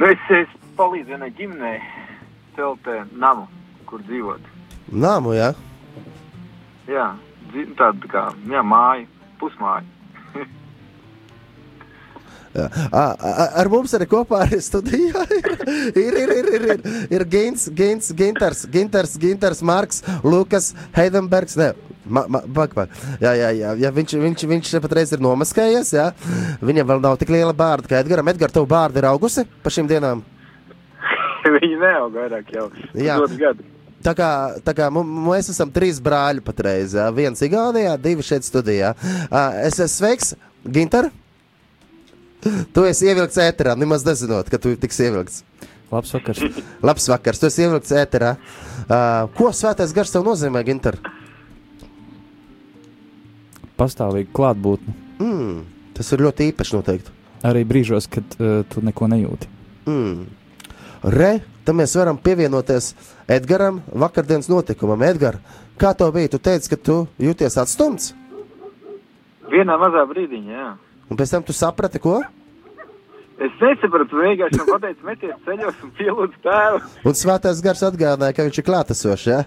Nu, 0.00 0.06
es, 0.10 0.26
es 0.34 0.50
palīdzu 0.76 1.14
vienai 1.14 1.30
ģimenei 1.38 1.78
celt 2.56 2.86
eh, 2.90 3.04
namu, 3.14 3.46
kur 3.88 4.02
dzīvot. 4.08 4.50
Nāmu, 4.92 5.34
jā. 5.36 5.52
Jā, 6.90 7.06
tāda 7.78 7.94
tā 8.02 8.10
kā, 8.12 8.24
jā, 8.50 8.62
māja, 8.66 9.06
pusmāja. 9.40 9.86
ar 12.56 13.70
mums 13.72 13.94
arī 13.96 14.06
kopā 14.10 14.42
arī 14.46 14.60
studijā 14.64 15.24
ir, 15.36 15.50
ir, 15.96 16.16
ir, 16.22 16.32
ir, 16.36 16.48
ir, 16.52 16.64
ir, 16.70 16.86
ir 17.18 17.24
Gins, 17.30 17.68
Gins, 17.76 18.12
Ginters, 18.16 18.64
Ginters, 18.72 19.16
Ginters, 19.20 19.62
Marks, 19.66 20.02
Lukas, 20.24 20.72
Heidenbergs. 20.96 21.56
Ne, 21.60 21.72
ma, 22.04 22.24
ma, 22.28 22.42
bak, 22.46 22.74
bak. 22.76 22.96
Jā, 23.22 23.34
jā, 23.38 23.52
jā, 23.56 23.74
jā 23.82 23.92
viņš, 23.98 24.16
viņš, 24.24 24.46
viņš 24.54 24.72
patreiz 24.84 25.12
ir 25.14 25.22
nomaskējies, 25.24 25.92
jā. 25.98 26.10
Viņam 26.64 26.90
vēl 26.92 27.04
nav 27.04 27.20
tik 27.20 27.32
liela 27.34 27.54
bārda 27.56 27.90
kā 27.90 28.00
Edgaram. 28.02 28.32
Edgar, 28.32 28.54
tev 28.54 28.68
bārda 28.70 29.02
ir 29.02 29.08
augusi 29.10 29.46
pa 29.62 29.72
šīm 29.72 29.90
dienām? 29.90 30.24
Viņi 31.56 31.80
neaug 31.82 32.14
vairāk 32.16 32.52
jau. 32.54 32.70
Jā. 32.94 33.18
Pusotru 33.20 33.42
gadu. 33.42 33.72
Tā 34.06 34.12
kā, 34.14 34.30
tā 34.62 34.70
kā 34.76 34.86
mēs 34.92 35.48
esam 35.50 35.70
trīs 35.74 35.98
brāļi 36.04 36.44
patreiz. 36.46 36.94
jā. 36.94 37.08
Viens 37.14 37.42
Igaunijā, 37.42 37.96
divi 37.98 38.22
šeit 38.26 38.46
studijā. 38.46 38.92
Es 39.64 39.80
esmu 39.80 39.94
sveiks, 39.96 40.34
Ginter. 40.62 41.10
Tu 42.76 42.82
esi 42.84 43.06
ievilkts 43.08 43.38
ēterā, 43.40 43.72
nemaz 43.80 44.02
nezinot, 44.04 44.50
ka 44.52 44.58
tu 44.60 44.74
tiks 44.76 44.98
ievilkts. 45.00 45.40
Labs 45.88 46.12
vakars. 46.12 46.42
Labs 46.88 47.06
vakars, 47.08 47.40
tu 47.40 47.48
esi 47.48 47.64
ievilkts 47.64 47.94
ēterā. 47.96 48.34
Uh, 48.84 49.30
ko 49.38 49.48
svētais 49.56 49.94
gars 49.96 50.12
tev 50.12 50.26
nozīmē, 50.26 50.60
Ginter? 50.66 50.98
Pastāvīgi 53.80 54.28
klātbūtne. 54.36 54.92
Mm, 55.24 55.62
tas 55.96 56.12
ir 56.12 56.24
ļoti 56.26 56.50
īpaši 56.52 56.76
noteikti. 56.76 57.16
Arī 57.48 57.64
brīžos, 57.68 58.10
kad 58.12 58.36
uh, 58.36 58.60
tu 58.68 58.84
neko 58.84 59.08
nejūti. 59.08 59.48
Mm. 59.88 60.26
Re, 61.16 61.32
tam 61.64 61.80
mēs 61.80 61.96
varam 61.96 62.20
pievienoties 62.20 62.92
Edgaram 63.30 63.80
vakardienas 63.88 64.52
notikumam. 64.52 65.04
Edgar, 65.08 65.40
kā 65.80 65.96
tev 65.96 66.12
bija? 66.16 66.34
Tu 66.36 66.44
teici, 66.44 66.72
ka 66.72 66.76
tu 66.76 67.00
jūties 67.22 67.56
atstumts, 67.62 68.12
Vienā 69.46 69.76
mazā 69.78 70.02
brīdiņā, 70.10 70.52
jā. 70.52 70.70
un 71.06 71.18
pēc 71.18 71.36
tam 71.36 71.44
tu 71.46 71.54
saprati, 71.54 72.00
ko? 72.02 72.18
Es 73.36 73.52
nesapratu, 73.60 74.16
vienkārši 74.16 74.58
man 74.62 74.68
pateica, 74.72 75.04
meties 75.04 75.40
ceļos 75.44 75.80
un 75.84 75.90
pielūdz 75.98 76.38
tēvu. 76.46 76.78
Un 77.04 77.16
svētais 77.18 77.58
gars 77.64 77.82
atgādināja, 77.84 78.36
ka 78.36 78.46
viņš 78.46 78.60
ir 78.62 78.64
klātesošs. 78.64 79.26
Ja? 79.28 79.42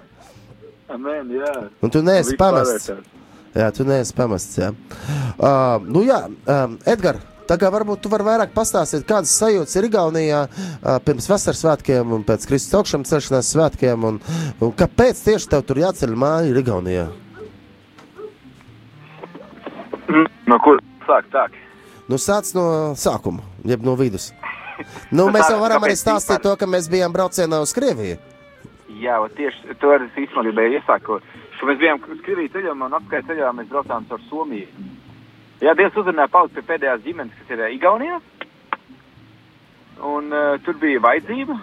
Amen, 0.93 1.31
jā. 1.33 1.53
Un 1.81 1.93
tu 1.93 2.03
neesi 2.05 2.35
Viss 2.35 2.39
pamests. 2.41 2.91
pārvērtās. 2.91 3.15
Jā, 3.57 3.71
tu 3.73 3.85
neesi 3.89 4.13
pamests. 4.13 4.59
Jā. 4.61 4.69
Uh, 5.39 5.87
nu, 5.89 6.03
jā, 6.05 6.21
um, 6.29 6.77
Edgars. 6.85 7.25
Tā 7.49 7.55
kā 7.57 7.71
varbūt 7.73 8.03
tu 8.03 8.11
vari 8.13 8.21
vairāk 8.27 8.51
pastāstīt, 8.53 9.07
kādas 9.09 9.31
sajūtas 9.39 9.73
ir 9.79 9.87
Igaunijā 9.87 10.43
uh, 10.45 10.99
pirms 11.01 11.25
vasaras 11.31 11.63
svētkiem 11.63 12.11
un 12.13 12.21
pēc 12.27 12.45
Kristus 12.45 12.75
augšām 12.77 13.07
celšanās 13.09 13.49
svētkiem, 13.55 14.05
un, 14.05 14.19
un 14.61 14.75
kāpēc 14.77 15.23
tieši 15.25 15.49
tev 15.49 15.63
tur 15.65 15.81
jāceļ 15.81 16.13
māja 16.13 16.61
Igaunijā? 16.61 17.07
No 20.45 20.59
kur 20.61 20.77
sākt 21.07 21.33
tā? 21.33 21.47
Nu, 22.09 22.17
sāc 22.17 22.47
no 22.57 22.65
sākuma, 22.97 23.43
jeb 23.69 23.83
no 23.85 23.93
vidus. 23.99 24.31
Nu, 25.13 25.27
mēs 25.29 25.49
jau 25.51 25.59
varam 25.61 25.83
arī 25.85 25.93
stāstīt 25.99 26.41
to, 26.41 26.55
ka 26.57 26.65
mēs 26.65 26.87
bijām 26.89 27.13
braucienā 27.13 27.59
uz 27.61 27.73
Krieviju. 27.75 28.15
Jā, 28.99 29.19
tieši 29.37 29.75
to 29.77 29.91
es 29.93 30.07
īstenībā 30.17 30.45
gribēju 30.47 30.79
iesākt. 30.79 31.27
Mēs 31.69 31.77
bijām 31.81 31.99
uz 32.09 32.23
Krieviju 32.25 32.49
ceļā 32.55 32.73
un 32.73 32.95
apkārt 32.97 33.27
ceļā 33.29 33.51
mēs 33.53 33.67
braucām 33.69 34.07
caur 34.09 34.23
Somiju. 34.25 34.87
Jā, 35.61 35.75
Dievs 35.75 35.99
uzrunāja 35.99 36.31
palikt 36.33 36.55
pie 36.55 36.63
pēdējās 36.65 37.03
ģimenes, 37.03 37.35
kas 37.41 37.51
ir 37.53 37.61
eh, 37.65 37.75
Igaunijā. 37.75 38.17
Un 40.09 40.31
uh, 40.31 40.55
tur 40.63 40.79
bija 40.79 41.01
vajadzība, 41.03 41.57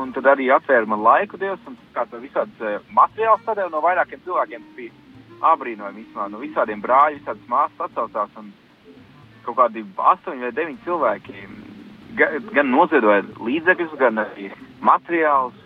un 0.00 0.14
tad 0.16 0.30
arī 0.32 0.48
atvēra 0.56 0.88
man 0.88 1.04
laiku 1.04 1.38
Dievs, 1.38 1.60
un 1.68 1.76
kā 1.92 2.06
tā 2.08 2.18
visāds 2.22 2.64
uh, 2.64 2.80
materiāls 2.96 3.44
tādēļ 3.44 3.68
no 3.70 3.84
vairākiem 3.84 4.24
cilvēkiem 4.24 4.64
bija 4.78 4.96
abrīnojami 5.52 6.06
īstenībā, 6.06 6.30
no 6.32 6.40
visādiem 6.40 6.80
brāļi, 6.80 7.20
visādas 7.20 7.52
māsas 7.52 7.84
atsaucās. 7.90 8.32
Un, 8.40 8.48
uh, 8.48 8.71
kaut 9.46 9.58
kādi 9.58 9.84
8 9.96 10.40
vai 10.42 10.52
9 10.56 10.82
cilvēki 10.84 11.46
gan 12.52 12.70
noziedoja 12.70 13.24
līdzekļus, 13.40 13.96
gan 14.00 14.20
arī 14.22 14.50
materiālus. 14.84 15.58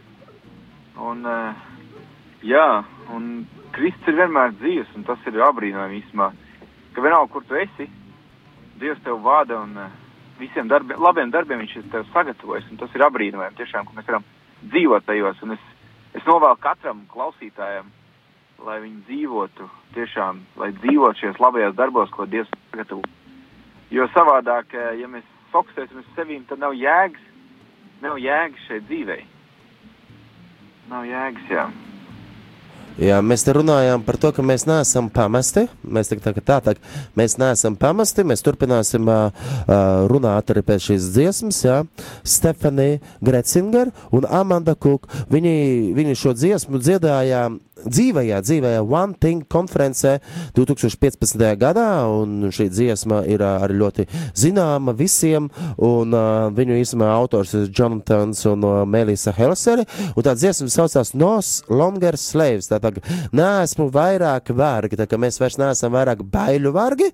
Un, 0.96 1.26
eh, 1.26 1.54
jā, 2.42 2.84
un 3.12 3.46
Kristus 3.72 4.08
ir 4.08 4.20
vienmēr 4.22 4.54
dzīves, 4.60 4.94
un 4.96 5.04
tas 5.04 5.18
ir 5.26 5.42
apbrīnojami 5.42 6.02
īstenībā, 6.02 6.30
ka 6.94 7.02
vienalga, 7.02 7.32
kur 7.32 7.44
tu 7.44 7.54
esi, 7.54 7.90
Dievs 8.76 9.00
tev 9.04 9.22
vada 9.24 9.56
un 9.56 9.76
eh, 9.76 9.90
visiem 10.38 10.68
darbi, 10.68 10.94
labiem 10.94 11.30
darbiem 11.30 11.60
viņš 11.60 11.76
ir 11.76 11.90
tev 11.90 12.04
sagatavojis, 12.12 12.70
un 12.70 12.76
tas 12.76 12.94
ir 12.94 13.04
apbrīnojami 13.06 13.56
tiešām, 13.56 13.86
ka 13.86 13.96
mēs 13.96 14.06
varam 14.06 14.24
dzīvot 14.62 15.06
tajos, 15.06 15.42
un 15.42 15.56
es, 15.56 15.62
es 16.14 16.24
novēlu 16.28 16.60
katram 16.60 17.06
klausītājam, 17.08 17.88
lai 18.64 18.80
viņi 18.80 19.02
dzīvotu 19.08 19.68
tiešām, 19.94 20.40
lai 20.56 20.72
dzīvot 20.72 21.16
šajos 21.16 21.40
labajās 21.40 21.76
darbos, 21.76 22.10
ko 22.10 22.26
Dievs 22.26 22.52
sagatavo 22.70 23.02
Jo 23.90 24.08
savādāk, 24.14 24.74
eh, 24.74 25.00
ja 25.00 25.08
mēs 25.08 25.26
fokusēsim 25.52 26.02
uz 26.02 26.06
sevi, 26.16 26.40
tad 26.48 26.58
nav 26.58 26.74
jēgas, 26.74 27.26
nav 28.02 28.18
jēgas 28.18 28.68
šeit 28.68 28.88
dzīvē. 28.90 29.18
Nav 30.90 31.04
jēgas, 31.06 31.50
jā. 31.50 31.66
Jā, 32.96 33.18
mēs 33.20 33.42
te 33.44 33.52
runājām 33.52 34.00
par 34.06 34.16
to, 34.16 34.30
ka 34.32 34.40
mēs 34.40 34.62
neesam 34.64 35.10
pamesti. 35.12 35.66
Mēs 35.84 36.08
tā, 36.08 36.16
tā, 36.16 36.32
tā, 36.40 36.56
tā, 36.64 36.72
mēs 37.18 37.34
neesam 37.36 37.74
pamesti. 37.76 38.24
Mēs 38.24 38.40
turpināsim 38.40 39.04
uh, 39.12 39.50
runāt 40.08 40.48
arī 40.54 40.62
pēc 40.64 40.86
šīs 40.86 41.10
dziesmas. 41.12 41.58
Jā. 41.66 41.82
Stefanija 42.24 43.02
Gretzinger 43.20 43.92
un 44.16 44.24
Amanda 44.24 44.72
Kuk. 44.80 45.10
Viņi, 45.28 45.92
viņi 45.98 46.16
šo 46.16 46.32
dziesmu 46.38 46.80
dziedāja 46.80 47.50
dzīvajā, 47.90 48.40
dzīvajā 48.44 48.82
One 48.84 49.16
Thing 49.20 49.44
konferencē 49.50 50.16
2015. 50.56 51.42
gadā, 51.60 51.86
un 52.10 52.48
šī 52.54 52.68
dziesma 52.72 53.22
ir 53.30 53.44
arī 53.46 53.78
ļoti 53.80 54.06
zināma 54.36 54.94
visiem, 54.96 55.48
un 55.82 56.14
uh, 56.16 56.48
viņu 56.56 56.78
īstenībā 56.80 57.10
autors 57.14 57.54
ir 57.56 57.70
Jonatans 57.70 58.42
un 58.50 58.66
uh, 58.66 58.82
Melisa 58.88 59.34
Helseri, 59.36 59.86
un 60.14 60.26
tā 60.26 60.36
dziesma 60.38 60.68
saucās 60.72 61.14
Nos 61.16 61.52
Longer 61.70 62.18
Slaves, 62.20 62.70
tātad 62.72 63.00
neesmu 63.36 63.88
vairāk 63.94 64.52
vargi, 64.56 64.98
tā 64.98 65.08
ka 65.10 65.20
mēs 65.20 65.40
vairs 65.42 65.58
neesam 65.62 65.94
vairāk 65.96 66.24
baiļu 66.32 66.74
vargi, 66.76 67.10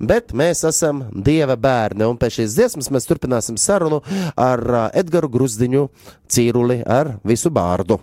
bet 0.00 0.34
mēs 0.36 0.64
esam 0.68 1.06
Dieva 1.26 1.56
bērni, 1.60 2.06
un 2.06 2.18
pēc 2.20 2.40
šīs 2.40 2.58
dziesmas 2.58 2.92
mēs 2.94 3.08
turpināsim 3.08 3.60
sarunu 3.60 4.02
ar 4.34 4.66
uh, 4.66 4.84
Edgaru 4.96 5.30
Gruzdiņu 5.32 5.88
Cīruli 6.30 6.82
ar 6.86 7.16
visu 7.26 7.52
bārdu. 7.54 8.00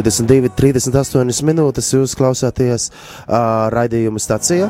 22, 0.08 0.48
38 0.56 1.44
minūtes 1.44 1.92
jūs 1.92 2.14
klausāties 2.16 2.88
uh, 2.88 3.68
raidījuma 3.74 4.20
stācijā. 4.22 4.68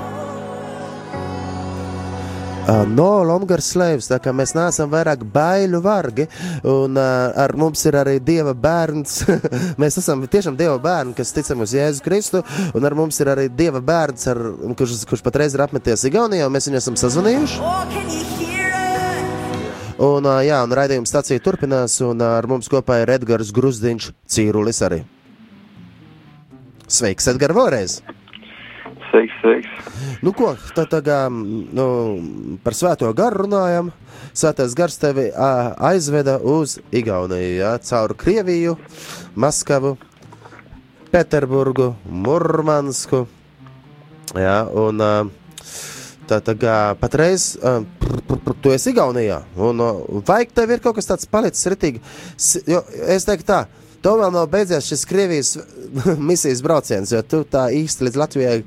Uh, 2.68 2.82
no 2.84 3.22
longer 3.24 3.62
slaves, 3.64 4.10
tā 4.10 4.18
kā 4.20 4.32
mēs 4.34 4.52
neesam 4.52 4.90
vairāk 4.92 5.22
baiļu 5.32 5.78
vargi, 5.80 6.26
un 6.68 6.98
uh, 6.98 7.30
ar 7.38 7.54
mums 7.56 7.86
ir 7.88 7.96
arī 7.96 8.18
Dieva 8.20 8.52
bērns. 8.52 9.22
mēs 9.80 10.00
esam 10.02 10.26
tiešām 10.28 10.58
Dieva 10.58 10.76
bērni, 10.82 11.14
kas 11.16 11.32
ticam 11.36 11.62
uz 11.64 11.72
Jēzu 11.76 12.04
Kristu, 12.04 12.42
un 12.74 12.84
ar 12.84 12.98
mums 12.98 13.22
ir 13.22 13.30
arī 13.32 13.46
Dieva 13.48 13.80
bērns, 13.80 14.26
ar, 14.34 14.42
kurš, 14.76 15.06
kurš 15.08 15.22
patreiz 15.24 15.54
ir 15.54 15.64
apmeties 15.64 16.04
Igaunijā, 16.10 16.50
un 16.50 16.56
mēs 16.58 16.68
viņu 16.68 16.82
esam 16.82 16.98
sazvanījuši. 17.00 17.62
Oh? 17.62 17.78
Un, 19.98 20.28
jā, 20.46 20.58
un 20.62 20.74
raidījuma 20.78 21.08
stācija 21.10 21.42
turpinās, 21.42 21.96
un 22.06 22.20
ar 22.22 22.46
mums 22.50 22.68
kopā 22.70 23.00
ir 23.02 23.16
Edgars 23.16 23.54
Grusdiņš, 23.54 24.12
Cīrulis 24.30 24.84
arī. 24.86 25.06
Sveiks, 26.88 27.26
Edgars, 27.28 27.52
vēlreiz! 27.52 27.98
Sveiks, 29.10 29.34
sveiks. 29.42 29.88
Nu, 30.24 30.32
ko 30.36 30.54
tā 30.76 30.86
tagad 30.88 31.32
nu, 31.32 31.86
par 32.64 32.76
svēto 32.76 33.10
garu 33.16 33.44
runājam? 33.44 33.90
Svētais 34.36 34.72
gars 34.76 34.96
tevi 35.00 35.26
ā, 35.28 35.50
aizveda 35.90 36.38
uz 36.40 36.78
Igauniju, 36.88 37.58
jā, 37.60 37.72
caur 37.84 38.14
Krieviju, 38.16 38.76
Maskavu, 39.36 39.96
Pēterburgu, 41.12 41.90
Murmansku. 42.08 43.26
Jā, 44.36 44.60
un 44.72 45.04
ā, 45.04 45.12
tā 46.28 46.40
tagad 46.44 47.00
patreiz 47.00 47.50
ā, 47.60 47.78
pr, 48.00 48.22
pr, 48.28 48.40
pr, 48.44 48.56
tu 48.64 48.72
esi 48.72 48.94
Igaunijā. 48.94 49.42
Un, 49.56 49.84
ā, 49.84 49.90
vajag 50.28 50.56
tev 50.56 50.72
ir 50.72 50.84
kaut 50.84 50.96
kas 51.00 51.12
tāds 51.12 51.28
palicis 51.28 51.68
ritīgi. 51.72 52.00
Jo, 52.68 52.80
es 53.12 53.28
teiktu 53.28 53.52
tā. 53.52 53.62
Tev 53.98 54.20
vēl 54.20 54.30
nav 54.30 54.46
beidzies 54.50 54.86
šis 54.86 55.04
Krievijas 55.10 55.48
misijas 56.30 56.60
brauciens, 56.62 57.10
jo 57.10 57.22
tu 57.26 57.40
tā 57.50 57.64
īsti 57.74 58.06
līdz 58.06 58.18
Latvijai 58.20 58.58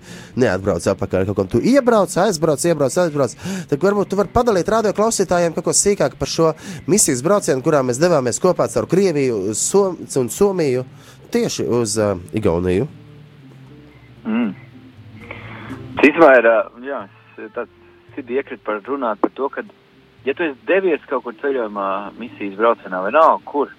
neatbrauc 0.43 0.87
atpakaļ. 0.91 1.27
Kaut 1.29 1.39
kā 1.39 1.45
tu 1.53 1.61
iebrauc, 1.71 2.15
aizbrauc, 2.25 2.65
iebrauc, 2.67 2.97
aizbrauc. 3.05 3.35
Tad 3.71 3.85
varbūt 3.87 4.11
tu 4.11 4.19
vari 4.19 4.33
padalīt 4.33 4.71
radio 4.71 4.91
klausītājiem 4.97 5.55
kaut 5.55 5.69
ko 5.69 5.75
sīkāk 5.77 6.17
par 6.19 6.31
šo 6.31 6.51
misijas 6.91 7.23
braucienu, 7.23 7.63
kurā 7.63 7.79
mēs 7.87 8.01
devāmies 8.01 8.41
kopā 8.43 8.67
caur 8.73 8.89
Krieviju 8.91 9.55
Som 9.55 10.01
un 10.19 10.29
Somiju 10.29 10.83
tieši 11.31 11.67
uz 11.79 11.95
uh, 11.99 12.17
Igauniju. 12.35 12.89
Mm. 14.27 14.51
Citmēr, 16.01 16.47
jā, 16.83 17.05
es 17.39 17.53
tāds 17.55 17.71
sirdī 18.15 18.39
iekrit 18.39 18.63
par 18.65 18.81
runāt 18.85 19.21
par 19.21 19.31
to, 19.37 19.47
ka, 19.53 19.63
ja 20.25 20.35
tu 20.35 20.43
esi 20.45 20.57
devies 20.67 21.03
kaut 21.09 21.23
kur 21.25 21.37
ceļojumā, 21.39 21.87
misijas 22.19 22.57
braucienā 22.59 23.01
vai 23.05 23.13
nav, 23.15 23.39
kur, 23.47 23.71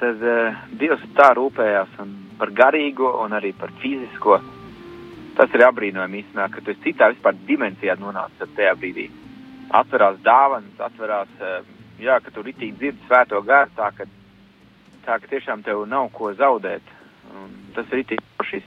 tad 0.00 0.24
uh, 0.24 0.62
Dievs 0.80 1.04
tā 1.18 1.30
rūpējās 1.36 1.98
par 2.40 2.52
garīgo 2.56 3.12
un 3.24 3.36
arī 3.36 3.52
par 3.56 3.72
fizisko. 3.82 4.40
Tas 5.38 5.52
ir 5.54 5.64
apbrīnojami 5.68 6.22
īstenībā, 6.22 6.48
ka 6.52 6.64
tu 6.64 6.74
citā 6.84 7.10
vispār 7.12 7.36
dimensijā 7.48 7.96
nonācis 8.00 8.56
tajā 8.56 8.74
brīdī. 8.80 9.06
Atverās 9.76 10.18
dāvanas, 10.24 10.80
atverās, 10.88 11.36
uh, 11.40 11.60
jā, 12.02 12.18
ka 12.24 12.32
tu 12.34 12.44
ritīgi 12.46 12.78
dzirdi 12.80 13.06
svēto 13.06 13.42
garu, 13.46 13.70
tā 13.76 13.92
ka, 13.96 14.08
tā 15.06 15.20
ka 15.20 15.30
tiešām 15.30 15.62
tev 15.66 15.84
nav 15.88 16.10
ko 16.16 16.32
zaudēt. 16.34 16.96
Un 17.30 17.52
tas 17.76 17.86
ir 17.92 18.02
ritīgi 18.02 18.48
šis 18.50 18.66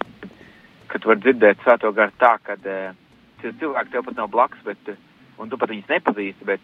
ka 0.93 0.99
tu 1.01 1.09
vari 1.09 1.23
dzirdēt 1.25 1.63
svēto 1.65 1.89
garu 1.97 2.13
tā, 2.21 2.35
ka 2.45 2.55
uh, 2.59 2.93
cilvēki 3.41 3.91
tev 3.95 4.05
pat 4.05 4.19
nav 4.19 4.29
blakus, 4.33 4.61
bet, 4.67 4.93
un 5.41 5.49
tu 5.49 5.57
pat 5.57 5.71
viņus 5.73 5.89
nepazīsti, 5.89 6.45
bet 6.47 6.61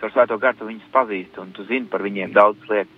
caur 0.00 0.12
svēto 0.14 0.38
garu 0.38 0.60
tu 0.60 0.68
viņus 0.68 0.92
pazīsti, 0.94 1.40
un 1.42 1.50
tu 1.56 1.66
zini 1.66 1.90
par 1.90 2.04
viņiem 2.06 2.34
daudz 2.36 2.62
lietas. 2.70 2.95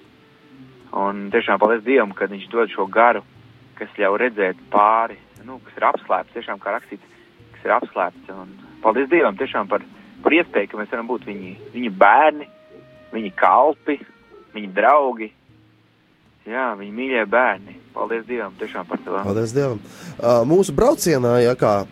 Un 0.97 1.29
tiešām 1.33 1.61
paldies 1.61 1.85
Dievam, 1.85 2.15
ka 2.17 2.29
viņš 2.31 2.47
dod 2.53 2.73
šo 2.73 2.87
garu, 2.91 3.23
kas 3.79 3.93
ļauj 3.99 4.21
redzēt 4.23 4.61
pāri, 4.73 5.19
nu, 5.45 5.59
kas 5.65 5.77
ir 5.79 5.89
apslēpts, 5.91 6.35
tiešām 6.37 6.61
kā 6.63 6.75
rakstīts, 6.75 7.19
kas 7.57 7.67
ir 7.67 7.75
apslēpts. 7.77 8.31
Un 8.35 8.55
paldies 8.85 9.11
Dievam 9.13 9.37
tiešām 9.39 9.69
par, 9.71 9.85
par 10.25 10.39
iespēju, 10.39 10.71
ka 10.73 10.81
mēs 10.81 10.95
varam 10.95 11.11
būt 11.11 11.29
viņi, 11.29 11.53
viņa 11.75 11.93
bērni, 12.01 12.49
viņa 13.13 13.35
kalpi, 13.39 13.99
viņa 14.57 14.73
draugi, 14.77 15.29
jā, 16.49 16.73
viņa 16.81 16.97
mīļie 17.03 17.27
bērni. 17.29 17.77
Paldies 17.95 18.27
Dievam 18.29 18.57
tiešām 18.59 18.89
par 18.89 19.05
to. 19.05 19.21
Paldies 19.27 19.55
Dievam! 19.57 19.81
Uh, 20.17 20.43
mūsu 20.49 20.75
braucienā, 20.77 21.39
ja 21.45 21.55
kā 21.59 21.83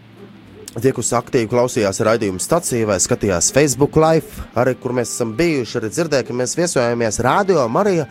tie, 0.81 0.93
kas 0.97 1.13
aktīvi 1.17 1.49
klausījās 1.51 2.03
raidījuma 2.05 2.43
stācijā 2.43 2.89
vai 2.89 2.99
skatījās 3.03 3.53
Facebook 3.55 3.97
live, 4.01 4.49
arī 4.59 4.77
kur 4.81 4.95
mēs 4.97 5.15
esam 5.15 5.33
bijuši, 5.37 5.79
arī 5.81 5.93
dzirdēja, 5.93 6.27
ka 6.29 6.37
mēs 6.37 6.57
viesojāmies 6.59 7.23
Radio 7.25 7.65
Marija. 7.73 8.09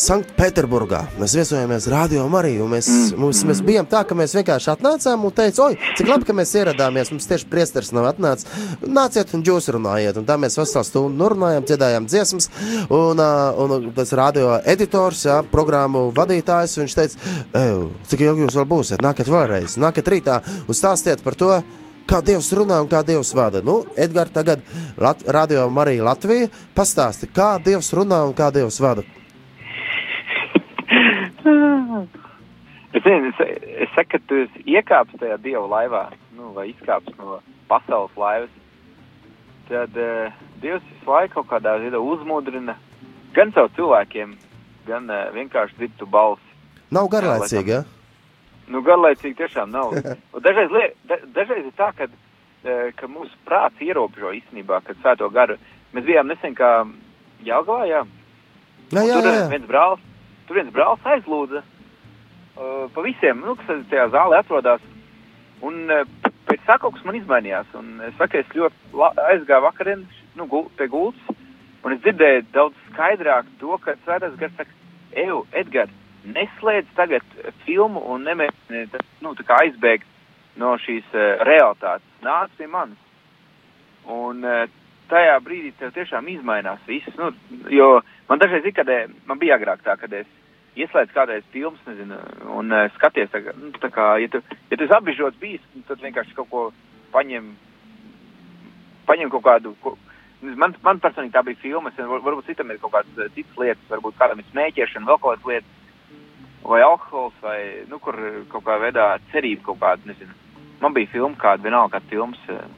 Sanktpēterburgā. 0.00 1.02
Mēs 1.20 1.34
viesojāmies 1.36 1.84
Radio 1.92 2.22
Mariju. 2.32 2.64
Mēs, 2.72 2.86
mums, 3.20 3.42
mēs 3.44 3.58
bijām 3.66 3.84
tā, 3.90 4.00
ka 4.08 4.16
mēs 4.16 4.32
vienkārši 4.38 4.70
atnācām 4.72 5.26
un 5.28 5.34
teicām, 5.36 5.74
oi, 5.74 5.90
cik 5.98 6.08
labi, 6.08 6.24
ka 6.28 6.36
mēs 6.38 6.54
ieradāmies. 6.56 7.10
Mums 7.12 7.28
tieši 7.28 7.48
priesteris 7.50 7.92
nav 7.92 8.08
atnācis. 8.08 8.48
Nāciet 8.80 9.34
un 9.36 9.44
jūs 9.44 9.68
runājiet. 9.76 10.16
Un 10.16 10.28
tā 10.28 10.38
mēs 10.40 10.56
veselu 10.56 10.88
stundu 10.88 11.28
runājām, 11.34 11.66
dziedājām 11.68 12.08
dziesmas. 12.08 12.48
Un, 12.88 13.20
un 13.20 13.90
tas 13.98 14.14
radio 14.16 14.56
editors, 14.64 15.26
jā, 15.28 15.42
programmu 15.52 16.06
vadītājs, 16.16 16.78
viņš 16.80 16.96
teica, 16.96 17.36
"Ej, 17.60 17.76
cik 18.08 18.24
ilgi 18.24 18.48
jūs 18.48 18.56
vēl 18.56 18.68
būsiet? 18.72 19.04
Nākat 19.04 19.28
vēlreiz, 19.28 19.76
nākat 19.76 20.08
rītā 20.08 20.40
un 20.66 20.74
stāstiet 20.74 21.22
par 21.22 21.34
to. 21.34 21.62
Kā 22.08 22.24
Dievs 22.24 22.50
runā 22.56 22.80
un 22.80 22.88
kā 22.88 23.04
Dievs 23.06 23.34
vada. 23.34 23.60
Nu, 23.62 23.84
Edgars, 23.96 24.32
tagad 24.32 24.60
Lat 24.98 25.22
Radio 25.28 25.68
Marija 25.70 26.02
Latvija 26.02 26.48
pastāsti, 26.74 27.28
kā 27.30 27.62
Dievs 27.62 27.92
runā 27.92 28.26
un 28.26 28.34
kā 28.34 28.50
Dievs 28.50 28.80
vada. 28.80 29.04
Es, 32.92 33.04
nezinu, 33.04 33.28
es, 33.28 33.62
es 33.84 33.90
saku, 33.94 34.16
ka 34.16 34.18
tu 34.26 34.40
esi 34.44 34.64
iekāpis 34.66 35.20
tajā 35.20 35.36
dievu 35.44 35.68
laivā, 35.70 36.08
nu, 36.34 36.50
vai 36.56 36.66
izkāpis 36.72 37.14
no 37.20 37.38
pasaules 37.70 38.16
laivas. 38.18 38.50
Tad 39.68 39.94
uh, 39.94 40.32
Dievs 40.58 40.82
visu 40.88 41.06
laiku 41.06 41.36
kaut 41.38 41.52
kādā 41.52 41.76
veidā 41.78 42.00
uzmudrina 42.02 42.74
gan 43.36 43.54
savu 43.54 43.70
cilvēkiem, 43.76 44.34
gan 44.88 45.06
uh, 45.06 45.28
vienkārši 45.36 45.78
dzird 45.78 45.96
tu 46.00 46.10
balsi. 46.10 46.58
Nav 46.90 47.06
garlaicīgi, 47.12 47.76
ja? 47.76 47.84
Nu, 48.66 48.82
garlaicīgi 48.82 49.38
tiešām 49.38 49.70
nav. 49.70 49.94
Dažreiz, 50.46 50.74
lie, 50.74 50.90
da, 51.06 51.22
dažreiz 51.38 51.70
ir 51.70 51.76
tā, 51.78 51.92
ka, 51.94 52.10
uh, 52.10 52.86
ka 52.98 53.06
mūsu 53.06 53.38
prāts 53.46 53.86
ierobežo 53.86 54.34
īstenībā, 54.40 54.82
kad 54.82 54.98
svēto 54.98 55.30
garu. 55.30 55.60
Mēs 55.94 56.10
bijām 56.10 56.26
nesen 56.26 56.58
kā 56.58 56.80
Jelgavā, 57.46 57.86
jā. 57.86 58.02
Jā, 58.90 58.98
Un 58.98 59.06
jā, 59.06 59.20
tur 59.22 59.30
jā. 59.30 59.50
viens 59.54 59.70
brālis, 59.70 60.08
tur 60.48 60.58
viens 60.58 60.74
brālis 60.74 61.06
aizlūdza 61.06 61.62
pa 62.94 63.04
visiem, 63.04 63.40
nu, 63.44 63.56
kas 63.58 63.84
tajā 63.90 64.08
zālē 64.14 64.40
atrodas. 64.42 64.82
Un 65.64 65.90
pēc 66.48 66.64
tam 66.66 66.80
kaut 66.82 66.96
kas 66.96 67.06
man 67.06 67.18
izmainījās. 67.18 67.68
Un 67.78 68.00
es 68.06 68.16
saku, 68.18 68.40
es 68.40 68.56
ļoti 68.56 69.04
aizgāju 69.30 69.66
vakarien 69.66 70.04
nu, 70.38 70.46
gul, 70.50 70.68
pie 70.78 70.88
gultas, 70.90 71.36
un 71.84 71.94
es 71.94 72.02
dzirdēju 72.04 72.46
daudz 72.54 72.84
skaidrāk 72.90 73.48
to, 73.60 73.76
ka 73.84 73.96
Svētais 74.04 74.36
Gars 74.40 74.56
saka, 74.58 74.76
Eju, 75.20 75.42
Edgars, 75.58 75.94
neslēdz 76.22 76.92
tagad 76.94 77.24
filmu 77.64 78.02
un 78.12 78.26
nemēģini 78.28 78.90
tā- 78.92 79.04
nu, 79.24 79.32
tā 79.34 79.56
aizbēgt 79.64 80.06
no 80.60 80.76
šīs 80.78 81.06
uh, 81.14 81.40
realitātes. 81.48 82.06
Nāc 82.22 82.52
pie 82.58 82.68
manis. 82.70 83.00
Un 84.06 84.44
uh, 84.44 84.66
tajā 85.10 85.38
brīdī 85.42 85.72
tev 85.78 85.94
tiešām 85.96 86.28
izmainās 86.30 86.82
viss. 86.86 87.08
Nu, 87.18 87.32
jo 87.72 87.88
man 88.28 88.42
dažreiz 88.42 88.68
ir, 88.68 88.76
kad 88.76 88.90
man 89.26 89.40
bija 89.40 89.58
agrāk 89.58 89.82
tā, 89.86 89.96
kad 89.98 90.12
es 90.12 90.28
ieslēdzu 90.76 91.14
kādreiz 91.16 91.44
filmas, 91.54 91.80
nezinu, 91.86 92.18
un 92.58 92.70
uh, 92.72 92.86
skaties, 92.96 93.30
tā, 93.32 93.40
nu, 93.58 93.72
tā 93.82 93.90
kā, 93.94 94.12
ja 94.22 94.28
tu, 94.30 94.42
ja 94.70 94.76
tu 94.78 94.86
esi 94.86 94.94
apbižots 94.96 95.40
bijis, 95.40 95.64
tad 95.88 96.02
vienkārši 96.04 96.36
kaut 96.36 96.50
ko 96.52 96.62
paņem, 97.14 97.50
paņem 99.08 99.32
kaut 99.34 99.44
kādu, 99.48 99.74
ko, 99.82 99.96
man, 100.42 100.74
man 100.86 101.02
personīgi 101.02 101.34
tā 101.34 101.42
bija 101.46 101.58
filma, 101.62 101.90
es, 101.90 101.98
var- 101.98 102.22
varbūt 102.26 102.50
citam 102.52 102.70
ir 102.70 102.78
kaut 102.82 102.94
kādas 102.94 103.18
eh, 103.24 103.32
citas 103.34 103.58
lietas, 103.58 103.88
varbūt 103.90 104.18
kādam 104.20 104.42
ir 104.42 104.50
smēķēšana, 104.52 105.08
vēl 105.10 105.18
kaut 105.18 105.40
kādas 105.40 105.48
lietas, 105.50 105.76
vai 106.70 106.82
alkohols, 106.86 107.34
vai, 107.42 107.58
nu, 107.90 107.98
kur 107.98 108.16
kaut 108.52 108.64
kā 108.68 108.78
veidā 108.82 109.08
cerība 109.32 109.70
kaut 109.70 109.80
kāda, 109.82 110.06
nezinu. 110.12 110.36
Man 110.80 110.94
bija 110.96 111.10
filma 111.12 111.36
kāda, 111.40 111.66
vienalga 111.66 111.98
kāda 111.98 112.14
filmas, 112.14 112.46
eh, 112.52 112.68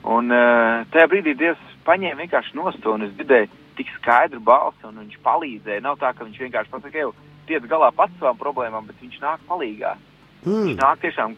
Un 0.00 0.32
uh, 0.32 0.86
tajā 0.88 1.10
brīdī 1.12 1.34
Dievs 1.36 1.69
paņēma 1.90 2.22
vienkārši 2.24 2.56
nosto, 2.58 2.94
un 2.94 3.08
es 3.08 3.12
dzirdēju 3.18 3.50
tik 3.78 3.90
skaidru 3.98 4.40
balsi, 4.44 4.84
un 4.86 5.02
viņš 5.02 5.18
palīdzēja. 5.26 5.82
Nav 5.84 5.98
tā, 6.00 6.12
ka 6.14 6.26
viņš 6.26 6.40
vienkārši 6.44 6.72
pasakā, 6.74 7.04
jau 7.04 7.12
tiec 7.50 7.66
galā 7.70 7.90
pats 7.96 8.14
savām 8.20 8.38
problēmām, 8.40 8.86
bet 8.86 9.00
viņš 9.02 9.18
nāk 9.24 9.42
palīgā. 9.48 9.96
Mm. 10.44 10.68
Viņš 10.68 10.78
nāk 10.80 11.02
tiešām 11.02 11.36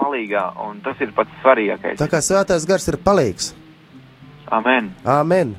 palīgā, 0.00 0.44
un 0.66 0.84
tas 0.84 1.00
ir 1.02 1.14
pats 1.16 1.40
svarīgākais. 1.42 1.98
Tā 2.00 2.08
kā 2.10 2.22
svētais 2.24 2.68
gars 2.68 2.88
ir 2.92 3.00
palīgs. 3.04 3.52
Amen. 4.50 4.92
Amen. 5.06 5.56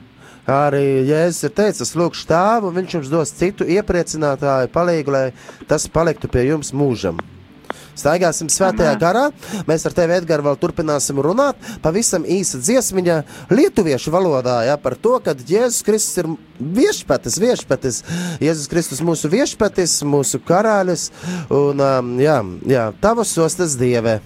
Arī 0.51 1.05
Jēzus 1.05 1.45
ir 1.47 1.53
teicis, 1.55 1.93
lūkšu 1.95 2.26
tēvu, 2.32 2.72
un 2.72 2.80
viņš 2.80 2.95
jums 2.97 3.11
dos 3.11 3.34
citu 3.38 3.67
iepriecinātāju 3.69 4.72
palīgu, 4.74 5.13
lai 5.13 5.28
tas 5.69 5.86
paliktu 5.88 6.32
pie 6.34 6.47
jums 6.49 6.74
mūžam. 6.74 7.22
Staigāsim 7.98 8.50
svētajā 8.52 8.96
garā. 9.02 9.28
Mēs 9.70 9.86
ar 9.88 9.96
tevi, 9.98 10.18
Edgars, 10.20 10.46
vēl 10.46 10.60
turpināsim 10.62 11.22
runāt. 11.24 11.60
Pavisam 11.84 12.26
īsa 12.26 12.62
dziesmiņa 12.62 13.22
lietuviešu 13.52 14.14
valodā 14.14 14.62
ja, 14.70 14.78
par 14.82 14.96
to, 14.96 15.18
ka 15.24 15.36
Jēzus 15.36 15.86
Kristus 15.88 16.24
ir 16.24 16.32
viešpatis, 16.82 17.39
viešpatis. 17.42 18.02
Jēzus 18.44 18.72
Kristus 18.72 19.04
mūsu 19.06 19.32
viešpatis, 19.32 20.02
mūsu 20.08 20.42
karalis 20.46 21.10
un 21.50 21.82
um, 21.82 22.14
jā, 22.22 22.39
jā, 22.70 22.92
tavas 23.04 23.36
ostas 23.42 23.78
dievē. 23.80 24.20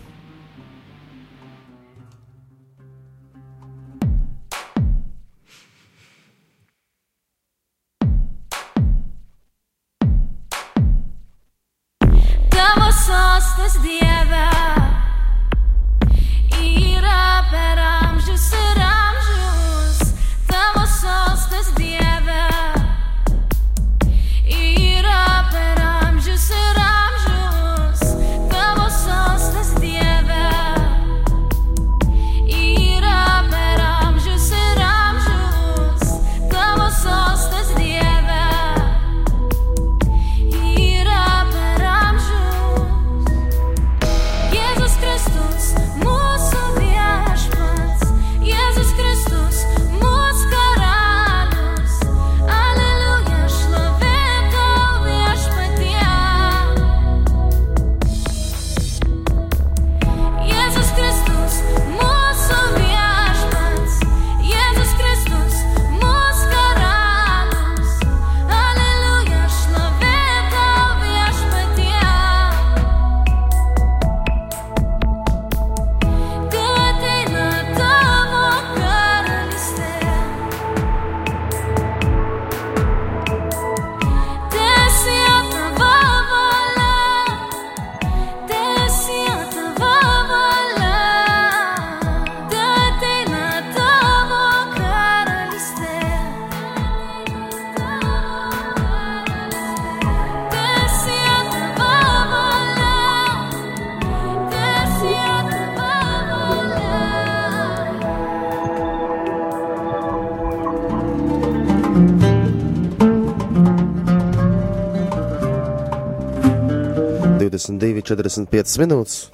45 118.16 118.80
minūtes. 118.84 119.30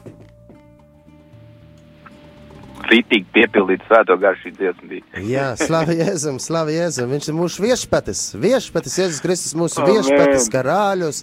Rītīgi 2.91 3.27
piepildīt 3.31 3.83
svēto 3.85 4.15
garu 4.19 4.39
šī 4.41 4.51
dziesma 4.57 4.87
bija. 4.89 5.21
Jā, 5.23 5.45
slavu 5.59 5.93
Jēzum, 6.01 6.39
slavu 6.41 6.73
Jēzum. 6.73 7.11
Viņš 7.13 7.29
ir 7.29 7.37
mūsu 7.37 7.63
viešpatis. 7.63 8.23
Viešpatis, 8.41 8.97
Jēzus 8.99 9.21
Kristus, 9.23 9.53
mūsu 9.57 9.83
Amen. 9.83 9.99
viešpatis, 9.99 10.49
karāļus. 10.51 11.21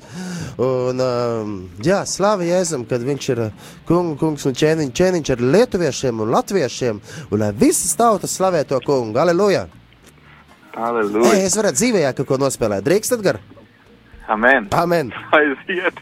Un, 0.64 1.02
um, 1.02 1.56
jā, 1.84 2.00
slavu 2.08 2.46
Jēzum, 2.48 2.86
kad 2.88 3.04
viņš 3.04 3.28
ir 3.34 3.42
uh, 3.48 3.66
kung, 3.90 4.14
kungs 4.20 4.46
un 4.48 4.56
ķēniņš, 4.56 4.94
ķēniņš 5.00 5.34
ar 5.34 5.44
lietuviešiem 5.56 6.24
un 6.24 6.32
latviešiem. 6.36 7.02
Un 7.28 7.42
lai 7.42 7.50
visas 7.66 7.92
tautas 7.98 8.38
slavē 8.38 8.64
to 8.68 8.80
kungu. 8.86 9.18
Aleluja! 9.20 9.66
Halleluja. 10.78 11.34
Ei, 11.34 11.46
es 11.48 11.58
varētu 11.58 11.82
dzīvē 11.82 12.06
kaut 12.14 12.30
ko 12.30 12.38
nospēlēt. 12.40 12.86
Drīkst, 12.86 13.18
Edgar? 13.18 13.42
Amen. 14.30 14.70
Amen! 14.76 15.10
Aiziet. 15.34 16.00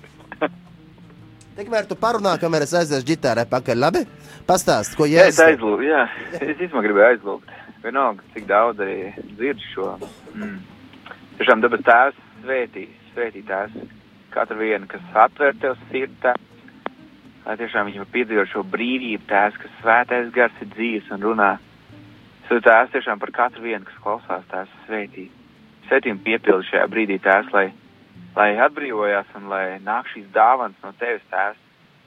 Tikmēr 1.57 1.87
tu 1.89 1.97
parunā, 1.97 2.35
kamēr 2.37 2.67
es 2.67 2.75
aiziešu 2.77 3.07
ģitārē 3.09 3.47
pakaļ. 3.49 3.79
Labi? 3.81 4.03
Pastāst, 4.45 4.93
ko 4.99 5.07
Jā, 5.09 5.23
es 5.31 5.39
aizlūgu, 5.41 5.87
jā. 5.89 6.03
Es 6.37 6.51
īstenībā 6.53 6.83
gribēju 6.85 7.07
aizlūgt. 7.15 7.55
Vienalga, 7.81 8.25
cik 8.35 8.45
daudz 8.51 8.83
arī 8.85 8.97
dzird 9.39 9.63
šo. 9.71 9.87
Mm. 10.35 10.59
Tiešām 11.39 11.63
dabas 11.65 11.81
tēvs 11.87 12.19
svētī, 12.43 12.83
svētī 13.15 13.41
tēvs. 13.49 13.87
Katru 14.35 14.59
vienu, 14.61 14.85
kas 14.91 15.09
atver 15.17 15.57
tev 15.63 15.79
sirdi. 15.87 16.35
Lai 17.47 17.57
tiešām 17.63 17.89
viņam 17.89 18.13
piedzīvo 18.13 18.45
šo 18.53 18.67
brīvību 18.77 19.25
tēvs, 19.33 19.57
kas 19.63 19.81
svētais 19.81 20.29
gars 20.37 20.61
ir 20.61 20.71
dzīves 20.75 21.09
un 21.17 21.25
runā. 21.25 21.51
Svētī 22.51 22.67
tēvs 22.69 22.93
tiešām 22.99 23.25
par 23.25 23.33
katru 23.41 23.65
vienu, 23.65 23.89
kas 23.89 24.05
klausās 24.05 24.45
tēvs 24.53 24.77
svētī. 24.85 25.31
Svētīm 25.89 26.21
piepildu 26.21 26.69
šajā 26.69 26.85
brīdī 26.93 27.17
tēvs, 27.25 27.49
lai, 27.57 27.71
lai 28.37 28.51
atbrīvojās 28.67 29.31
un 29.39 29.49
lai 29.53 29.79
nāk 29.85 30.11
šīs 30.13 30.29
dāvans 30.35 30.77
no 30.85 30.93
tevis 31.01 31.25
tēvs. 31.33 31.63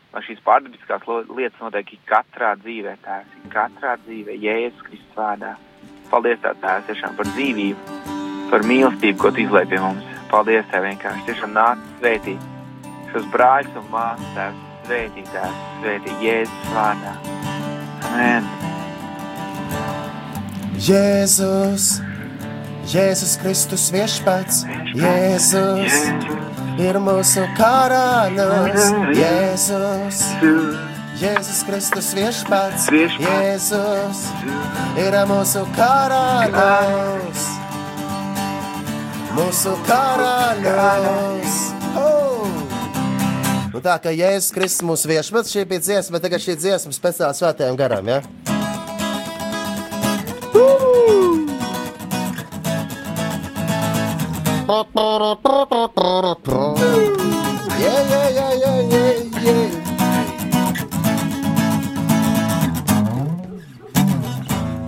Lai 0.09 0.23
šīs 0.25 0.39
pārdabiskās 0.45 1.03
lietas 1.30 1.59
notiek 1.61 1.91
katrā 2.09 2.55
dzīvē, 2.63 2.95
tēvs, 3.03 3.36
katrā 3.53 3.93
dzīvē, 4.05 4.38
Jēzus 4.41 4.86
Kristus 4.88 5.17
vārdā. 5.17 5.51
Paldies, 6.09 6.39
tā 6.41 6.55
tēvs, 6.63 6.88
tiešām 6.88 7.13
par 7.19 7.30
dzīvību, 7.30 7.97
par 8.49 8.65
mīlestību, 8.65 9.19
ko 9.21 9.30
tu 9.30 9.43
izlai 9.43 9.67
pie 9.69 9.82
mums. 9.84 10.07
Paldies, 10.32 10.65
tev 10.71 10.88
vienkārši, 10.88 11.27
tiešām 11.30 11.53
nāc 11.53 11.86
svētī 11.99 12.36
šos 13.11 13.30
brāļus 13.34 13.77
un 13.82 13.88
māsas, 13.93 14.34
tēvs, 14.34 14.65
svētī, 14.88 15.25
tēvs, 15.30 15.63
svētī 15.84 16.17
Jēzus 16.25 16.73
vārdā. 16.73 17.15
Amen. 18.09 18.49
Jēzus, 20.89 21.99
Jēzus 22.90 23.36
Kristus 23.38 23.84
viešpats, 23.94 24.64
Jēzus 24.98 25.98
ir 26.82 26.98
mūsu 26.98 27.44
karālis, 27.54 28.88
Jēzus. 29.14 30.24
Jēzus. 31.22 31.60
Kristus 31.68 32.10
viešpats, 32.18 32.90
Jēzus 33.22 34.24
ir 35.06 35.20
mūsu 35.30 35.68
karālis, 35.78 37.46
mūsu 39.38 39.78
karālis. 39.86 41.64
Oh! 41.94 42.50
Nu 43.70 43.86
tā 43.86 44.00
kā 44.02 44.18
Jēzus 44.18 44.50
Kristus 44.58 44.90
mūsu 44.90 45.14
viešpats, 45.14 45.54
šī 45.54 45.70
bija 45.70 45.86
dziesma, 45.86 46.26
tagad 46.26 46.42
šī 46.42 46.58
dziesma 46.58 46.98
speciāli 46.98 47.38
svētajam 47.38 47.78
garam, 47.78 48.16
ja? 48.18 48.49
Yeah, 57.82 58.01
yeah, 58.11 58.30
yeah, 58.38 58.80
yeah, 58.93 59.13
yeah. 59.41 59.70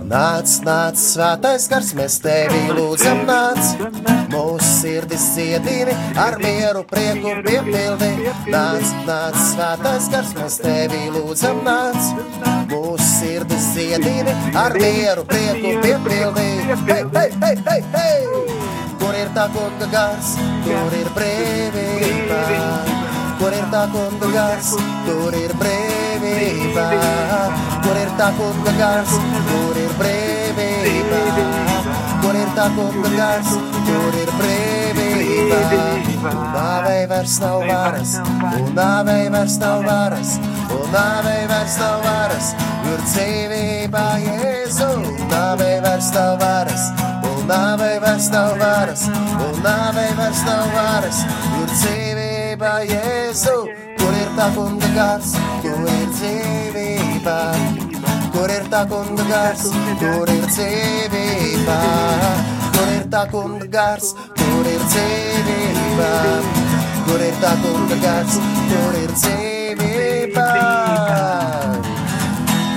Nāc, 0.06 0.52
nāc, 0.62 1.00
svētais 1.00 1.66
gars, 1.72 1.90
mēs 1.98 2.20
tevi 2.22 2.60
lūdzam, 2.76 3.24
nāc. 3.26 3.72
Mūsu 4.30 4.68
sirdis 4.68 5.26
dziedini, 5.34 5.98
ar 6.14 6.38
mieru 6.38 6.84
prieku 6.86 7.34
piepildi. 7.42 8.12
Nāc, 8.54 8.86
nāc, 9.08 9.42
svētais 9.50 10.10
gars, 10.14 10.32
mēs 10.38 10.62
tevi 10.62 11.08
lūdzam, 11.16 11.64
nāc. 11.66 12.14
Mūsu 12.70 13.10
sirdis 13.16 13.72
dziedini, 13.74 14.38
ar 14.54 14.78
mieru 14.78 15.26
prieku 15.26 15.78
piepildi. 15.82 16.50
Hei, 16.86 17.04
hei, 17.18 17.30
hei, 17.42 17.56
hei, 17.66 17.84
hei! 17.98 18.51
Ir 19.22 19.28
tā 19.36 19.44
kunga 19.54 19.86
gars, 19.86 20.32
tur 20.66 20.94
ir 20.98 21.08
brīvība. 21.14 22.38
Kur 23.38 23.54
ir 23.54 23.66
tā 23.70 23.82
kunga 23.92 24.30
gars, 24.34 24.70
tur 25.06 25.36
ir 25.38 25.52
brīvība. 25.60 26.86
Kur 27.84 28.00
ir 28.00 28.10
tā 28.18 28.32
kunga 28.38 28.72
gars, 28.80 29.12
tur 29.46 29.78
ir 29.78 29.94
brīvība. 30.00 31.20
Kur 32.24 32.40
ir 32.40 32.50
tā 32.56 32.66
kunga 32.74 33.12
gars, 33.14 33.52
tur 33.86 34.18
ir 34.24 34.34
brīvība. 34.40 35.60
nāvei 36.56 37.06
vairs 37.06 37.38
nav 37.44 37.62
varas, 37.68 38.16
un 38.58 38.74
nāvei 38.74 39.30
vairs 39.30 39.56
nav 39.62 39.86
varas, 39.86 40.34
un 40.66 40.84
nāvei 40.96 41.46
vairs 41.50 41.78
nav 41.78 42.02
varas, 42.08 42.52
ir 42.90 43.06
dzīvība 43.06 44.04
Jēzu. 44.26 44.90
Nāvei 45.30 45.78
vairs 45.86 46.10
nav 46.14 46.38
varas, 46.42 46.90
un 46.90 47.01
nāvei 47.52 47.96
vairs 48.00 48.28
nav 48.32 48.56
varas, 48.60 49.04
un 49.46 49.60
nāvei 49.64 50.10
vairs 50.18 50.40
nav 50.46 50.64
varas, 50.76 51.22
ir 51.60 51.72
dzīvība 51.76 52.72
Jēzu. 52.90 53.56
Kur 54.00 54.16
ir 54.18 54.30
tā 54.38 54.48
kunga 54.56 54.88
gars, 54.96 55.34
kur 55.62 55.84
ir 55.92 56.08
dzīvība? 56.16 57.36
Kur 58.32 58.54
ir 58.56 58.66
tā 58.72 58.82
kunga 58.90 59.28
gars, 59.28 59.68
kur 60.00 60.34
ir 60.36 60.48
dzīvība? 60.48 61.78
Kur 62.72 62.92
ir 62.96 63.06
tā 63.14 63.22
kunga 63.30 63.70
gars, 63.78 64.12
kur 64.40 64.74
ir 64.74 64.84
dzīvība? 64.90 66.10
Kur 67.06 67.24
ir 67.30 67.40
tā 67.44 67.56
kunga 67.64 68.04
gars, 68.08 68.38
kur 68.72 69.02
ir 69.04 69.16
dzīvība? 69.16 69.51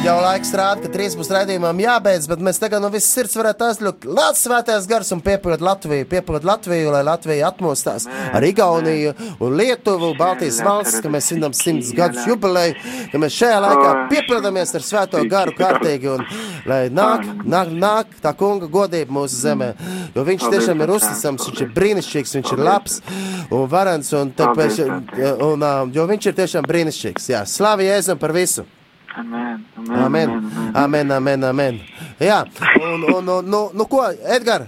Jau 0.06 0.20
laiks 0.22 0.52
rāda, 0.54 0.84
ka 0.84 0.90
trīs 0.94 1.16
būs 1.18 1.32
raidījumam 1.34 1.80
jābeidz, 1.82 2.28
bet 2.30 2.42
mēs 2.46 2.60
tagad 2.62 2.84
no 2.84 2.92
visas 2.94 3.10
sirds 3.16 3.34
varētu 3.40 3.66
aizļūt 3.66 4.04
Latvijas 4.06 4.44
svētais 4.46 4.86
gars 4.92 5.08
un 5.16 5.24
piepildīt 5.26 5.64
Latviju, 5.66 6.06
piepildīt 6.12 6.46
Latviju, 6.46 6.92
lai 6.94 7.00
Latvija 7.08 7.48
atmostās 7.50 8.06
ar 8.06 8.46
Igauniju 8.46 9.16
un 9.42 9.56
Lietuvu, 9.58 10.12
Baltijas 10.20 10.60
valsts, 10.62 11.00
ka 11.02 11.10
mēs 11.10 11.32
svinam 11.32 11.56
simts 11.58 11.90
gadus 11.98 12.28
jubileju, 12.30 12.78
ka 13.16 13.24
mēs 13.24 13.40
šajā 13.40 13.58
laikā 13.66 13.96
piepildamies 14.14 14.76
ar 14.78 14.86
svēto 14.86 15.24
garu 15.32 15.58
kārtīgi 15.58 16.14
un 16.14 16.24
lai 16.70 16.84
nāk, 16.94 17.26
nāk, 17.42 17.74
nāk 17.74 18.14
tā 18.22 18.36
kunga 18.38 18.70
godība 18.78 19.18
mūsu 19.18 19.42
zemē, 19.42 19.74
jo 20.14 20.30
viņš 20.30 20.48
tiešām 20.54 20.86
ir 20.86 20.96
uzticams, 21.00 21.50
viņš 21.50 21.66
ir 21.66 21.76
brīnišķīgs, 21.82 22.38
viņš 22.38 22.54
ir 22.54 22.66
labs 22.70 23.02
un 23.50 23.66
varens 23.74 24.14
un 24.22 24.38
tāpēc, 24.38 24.86
un, 24.86 25.66
uh, 25.66 25.84
jo 25.90 26.10
viņš 26.14 26.30
ir 26.30 26.42
tiešām 26.44 26.70
brīnišķīgs, 26.70 27.30
jā, 27.34 27.46
slavi 27.58 27.90
Jēzum 27.90 28.22
par 28.22 28.38
visu! 28.38 28.70
Amen. 29.18 29.66
Amen, 29.78 30.52
amen, 30.76 31.12
amen, 31.12 31.44
amen. 31.44 31.80
Jā, 32.20 32.44
un, 32.82 33.04
un, 33.16 33.30
un 33.30 33.46
nu, 33.48 33.62
nu 33.72 33.86
ko, 33.88 34.02
Edgars, 34.36 34.68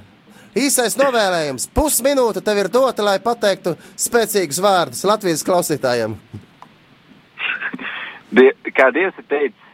īsais 0.55 0.95
novēlējums. 0.99 1.67
Pusminūte 1.75 2.43
tev 2.45 2.61
ir 2.63 2.69
dota, 2.71 3.03
lai 3.03 3.17
pateiktu 3.23 3.75
spēcīgus 3.99 4.61
vārdus 4.63 5.03
Latvijas 5.07 5.43
klausītājiem. 5.47 6.15
Die, 8.37 8.47
kā 8.75 8.89
Dievs 8.95 9.19
ir 9.19 9.27
teicis, 9.27 9.67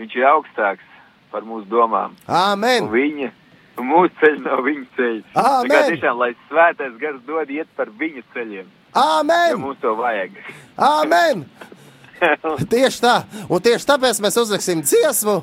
viņš 0.00 0.20
ir 0.20 0.28
augstāks 0.28 0.86
par 1.32 1.48
mūsu 1.48 1.68
domām. 1.72 2.16
Amen! 2.28 2.88
Un 2.88 2.92
viņa, 2.92 3.32
mūsu 3.80 4.12
ceļš 4.20 4.44
nav 4.44 4.64
viņa 4.68 4.86
ceļš. 5.00 5.26
Tā 5.32 5.48
kā 5.48 5.64
Amen! 5.64 5.90
tiešām, 5.94 6.20
lai 6.20 6.32
svētais 6.50 6.94
gars 7.00 7.24
dod 7.28 7.56
iet 7.56 7.72
par 7.76 7.92
viņa 8.00 8.28
ceļiem, 8.36 8.68
Amen! 9.00 9.60
mums 9.64 9.80
to 9.80 9.96
vajag. 9.96 10.40
Amen! 10.76 11.44
Tieši 12.72 13.00
tā, 13.02 13.14
un 13.48 13.62
tieši 13.64 13.86
tāpēc 13.88 14.20
mēs 14.22 14.36
uzliksim 14.40 14.82
dziesmu, 14.84 15.36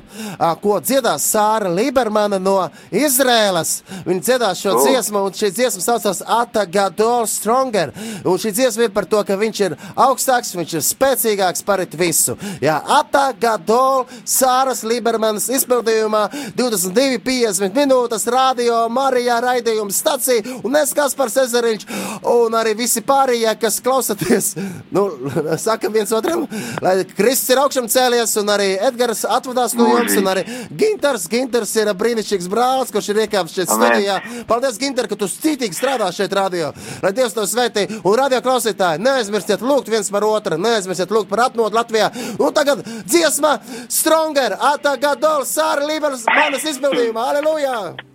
ko 0.62 0.78
dziedās 0.84 1.26
Sāra 1.32 1.70
Libermana 1.72 2.38
no 2.42 2.56
Izrēlas. 2.94 3.80
Viņa 4.06 4.24
dziedās 4.28 4.62
šo 4.62 4.76
O. 4.76 4.82
dziesmu, 4.86 5.24
un 5.28 5.36
šī 5.36 5.50
dziesma 5.54 5.82
saucās 5.84 6.22
Atagadol 6.22 7.26
Stronger. 7.30 7.92
Un 8.24 8.38
šī 8.40 8.52
dziesma 8.54 8.86
ir 8.86 8.94
par 8.94 9.08
to, 9.10 9.22
ka 9.26 9.36
viņš 9.38 9.62
ir 9.66 9.76
augstāks, 9.98 10.54
viņš 10.58 10.76
ir 10.78 10.86
spēcīgāks 10.86 11.64
par 11.66 11.82
visu. 11.98 12.36
Jā, 12.62 12.78
Atagadol 12.98 14.06
Sāras 14.28 14.84
Libermanas 14.86 15.48
izpildījumā 15.58 16.24
22,50 16.58 17.74
minūtes 17.76 18.26
radio 18.30 18.84
Marijā 18.92 19.40
raidījuma 19.42 19.94
stacija 19.94 20.58
un 20.62 20.76
es 20.78 20.92
Kaspars 20.96 21.36
Ezeriņš 21.44 21.86
un 22.28 22.56
arī 22.58 22.74
visi 22.78 23.02
pārējie, 23.04 23.50
kas 23.60 23.80
klausaties, 23.84 24.52
nu, 24.94 25.06
sakam 25.66 25.94
viens 25.94 26.12
otram, 26.16 26.46
lai 26.84 26.94
Kristus 27.16 27.52
ir 27.54 27.60
augšām 27.62 27.88
cēlies 27.90 28.34
un 28.40 28.52
arī 28.52 28.70
Edgars 28.88 29.24
atvadās 29.28 29.74
no 29.78 29.88
jums 29.90 30.16
un 30.20 30.30
arī 30.32 30.44
Gintars, 30.78 31.28
Gintars 31.30 31.74
ir 31.78 31.90
brīnišķīgs 31.98 32.48
brālis, 32.52 32.92
kurš 32.94 33.12
ir 33.12 33.22
iekāpis 33.24 33.56
šeit 33.58 33.72
studijā. 33.72 34.18
Paldies, 34.48 34.80
Gintar, 34.80 35.08
ka 35.10 35.18
tu 35.18 35.28
cītīgi 35.30 35.76
strādā 35.76 36.10
šeit 36.14 36.34
radio. 36.36 36.72
Lai 37.04 37.12
Dievs 37.16 37.36
to 37.36 37.46
svētī. 37.48 37.86
Un 38.02 38.18
radio 38.18 38.40
klausītāji, 38.44 39.02
neaizmirstiet 39.04 39.64
lūgt 39.64 39.90
viens 39.92 40.10
par 40.14 40.26
otru, 40.28 40.58
neaizmirstiet 40.60 41.14
lūgt 41.14 41.30
par 41.32 41.46
atmodu 41.48 41.78
Latvijā. 41.78 42.10
Un 42.38 42.54
tagad 42.56 42.84
dziesma 43.06 43.58
Stronger, 43.88 44.58
Atagadol, 44.74 45.46
Sāra 45.48 45.88
Liberas 45.88 46.26
manas 46.28 46.68
izpildījumā. 46.68 47.32
Aleluja! 47.34 48.07